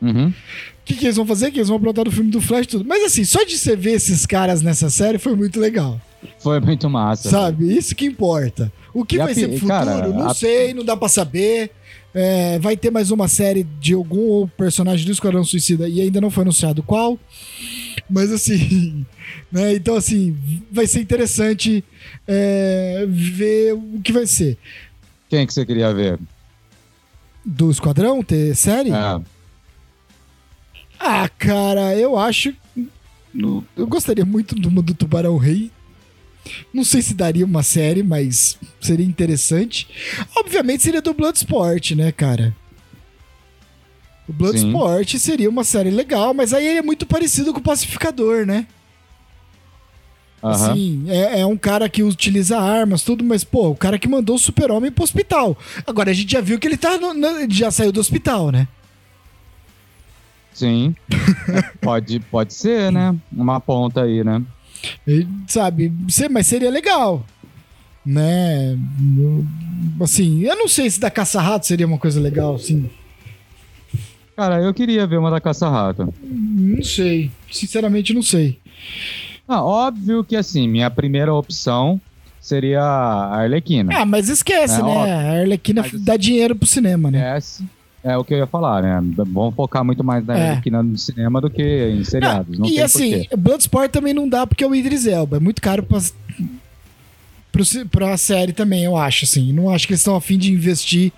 [0.00, 0.32] Uhum.
[0.88, 1.50] O que, que eles vão fazer?
[1.50, 2.84] Que eles vão aprontar no filme do Flash tudo.
[2.86, 6.00] Mas assim, só de você ver esses caras nessa série foi muito legal.
[6.38, 7.28] Foi muito massa.
[7.28, 7.76] Sabe?
[7.76, 8.72] Isso que importa.
[8.94, 9.68] O que E a vai ser pi- pro futuro?
[9.84, 11.70] cara, não a- sei, não dá pra saber.
[12.14, 16.30] É, vai ter mais uma série de algum personagem do Esquadrão Suicida e ainda não
[16.30, 17.18] foi anunciado qual.
[18.08, 19.04] Mas assim,
[19.52, 19.74] né?
[19.74, 20.34] Então assim,
[20.72, 21.84] vai ser interessante
[22.26, 24.56] é, ver o que vai ser.
[25.28, 26.18] Quem que você queria ver?
[27.44, 28.90] Do Esquadrão ter série?
[28.90, 29.20] É.
[30.98, 32.54] Ah, cara, eu acho.
[33.76, 35.70] Eu gostaria muito de uma do Tubarão Rei.
[36.72, 39.86] Não sei se daria uma série, mas seria interessante.
[40.36, 42.56] Obviamente seria do Bloodsport, né, cara?
[44.28, 48.44] O Bloodsport seria uma série legal, mas aí ele é muito parecido com o Pacificador,
[48.46, 48.66] né?
[50.42, 50.70] Aham.
[50.72, 54.36] Assim, é, é um cara que utiliza armas, tudo, mas, pô, o cara que mandou
[54.36, 55.56] o super-homem pro hospital.
[55.86, 58.50] Agora, a gente já viu que ele tá no- no- ele já saiu do hospital,
[58.52, 58.68] né?
[60.58, 60.94] Sim.
[61.80, 63.14] pode, pode ser, né?
[63.32, 64.42] Uma ponta aí, né?
[65.06, 65.92] E, sabe,
[66.30, 67.24] mas seria legal.
[68.04, 68.76] Né?
[70.00, 72.90] Assim, eu não sei se da caça-rato seria uma coisa legal, assim.
[74.36, 76.14] Cara, eu queria ver uma da Caça-Rato.
[76.22, 77.28] Não sei.
[77.50, 78.56] Sinceramente, não sei.
[79.48, 82.00] Ah, óbvio que assim, minha primeira opção
[82.40, 83.92] seria a Arlequina.
[83.96, 84.88] Ah, mas esquece, É, né?
[84.88, 85.12] óbvio.
[85.14, 87.36] A Arlequina Mas- dá dinheiro pro cinema, né?
[87.36, 87.64] Esse
[88.02, 89.14] é o que eu ia falar, né?
[89.16, 90.50] Vamos focar muito mais na É.
[90.50, 92.58] Arlequina no cinema do que em seriados.
[92.58, 93.26] Não e assim.
[93.36, 95.38] Bloodsport também não dá porque é o Idris Elba.
[95.38, 95.98] É muito caro pra,
[97.50, 99.52] pro, pra série também, eu acho, assim.
[99.52, 101.12] Não acho que eles estão a fim de investir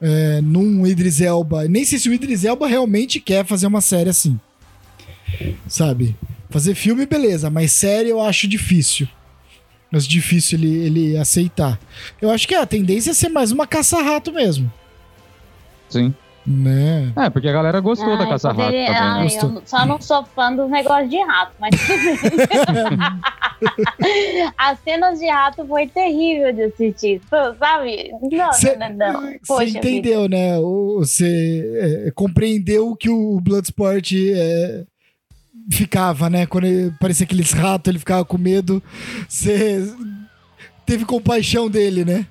[0.00, 1.68] é, num Idris Elba.
[1.68, 4.38] Nem sei se o Idris Elba realmente quer fazer uma série assim.
[5.68, 6.16] Sabe?
[6.50, 9.08] Fazer filme, beleza, mas série eu acho difícil.
[9.90, 11.78] Mas difícil ele, ele aceitar.
[12.20, 14.70] Eu acho que a tendência é ser mais uma caça-rato mesmo.
[15.92, 16.14] Sim.
[16.44, 17.12] Né?
[17.16, 19.08] É, porque a galera gostou da Ai, Caça-Rato poderia- também, né?
[19.10, 19.50] ai, Gostou.
[19.54, 21.70] eu só não sou fã dos negócios de rato, mas.
[24.58, 27.20] As cenas de rato foi terrível de assistir,
[27.58, 28.10] sabe?
[28.32, 29.20] Não, Cê- não, não.
[29.22, 29.78] Você Poxa vida.
[29.78, 30.58] entendeu, né?
[30.96, 34.84] Você é, compreendeu que o Bloodsport é,
[35.70, 36.44] ficava, né?
[36.46, 38.82] Quando ele, parecia aqueles ratos, ele ficava com medo.
[39.28, 39.92] Você
[40.84, 42.26] teve compaixão dele, né?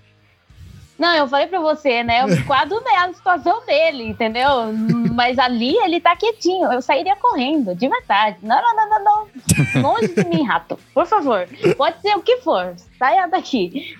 [1.01, 2.21] Não, eu falei pra você, né?
[2.21, 4.71] Eu quase né, a situação dele, entendeu?
[5.15, 6.71] Mas ali ele tá quietinho.
[6.71, 8.37] Eu sairia correndo, de verdade.
[8.43, 9.27] Não, não, não, não, não.
[9.81, 10.77] Longe de mim, rato.
[10.93, 11.47] Por favor.
[11.75, 12.75] Pode ser o que for.
[12.99, 13.97] Saia daqui.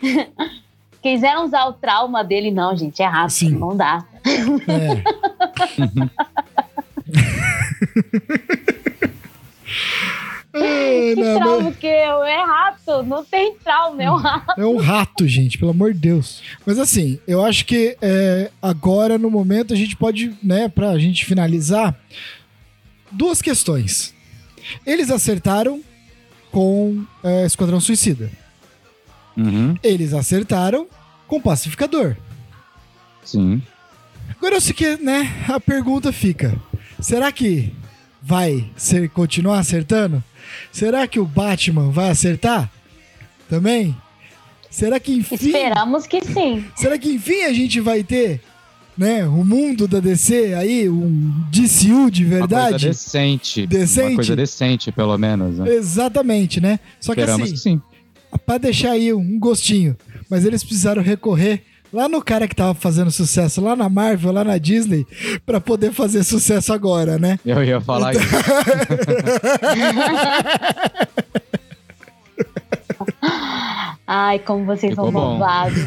[1.02, 3.02] Quiseram usar o trauma dele, não, gente.
[3.02, 3.32] É rato.
[3.32, 3.49] Sim.
[3.49, 4.06] Não dá.
[4.68, 5.02] É.
[10.53, 12.23] Que não, trauma mas que eu?
[12.23, 13.03] É rato.
[13.03, 14.61] Não tem trauma, é um rato.
[14.61, 16.41] é um rato, gente, pelo amor de Deus.
[16.65, 21.26] Mas assim, eu acho que é, agora, no momento, a gente pode, né, pra gente
[21.26, 21.98] finalizar,
[23.11, 24.14] duas questões.
[24.86, 25.82] Eles acertaram
[26.52, 28.30] com é, Esquadrão Suicida.
[29.38, 30.88] Uhum, Eles acertaram
[31.28, 32.15] com Pacificador.
[33.23, 33.61] sim.
[34.38, 36.56] Agora eu sei que, né, a pergunta fica:
[36.99, 37.72] será que
[38.22, 40.23] vai ser, continuar acertando?
[40.72, 42.69] Será que o Batman vai acertar?
[43.49, 43.95] Também?
[44.69, 46.64] Será que enfim, Esperamos que sim.
[46.76, 48.40] será que enfim a gente vai ter,
[48.98, 52.88] né, o mundo da DC aí, um DCU de Uma coisa verdade?
[52.88, 53.68] decente.
[53.68, 54.07] Decente?
[54.07, 55.57] Uma coisa decente, pelo menos.
[55.60, 55.73] Né?
[55.73, 56.80] Exatamente, né?
[57.02, 57.82] Só que Esperamos assim, que sim.
[58.45, 59.98] pra deixar aí um gostinho.
[60.30, 61.64] Mas eles precisaram recorrer
[61.94, 65.06] lá no cara que tava fazendo sucesso lá na Marvel, lá na Disney,
[65.46, 67.40] para poder fazer sucesso agora, né?
[67.46, 68.26] Eu ia falar então...
[68.26, 68.36] isso.
[74.14, 75.78] Ai, como vocês Ficou são bombados.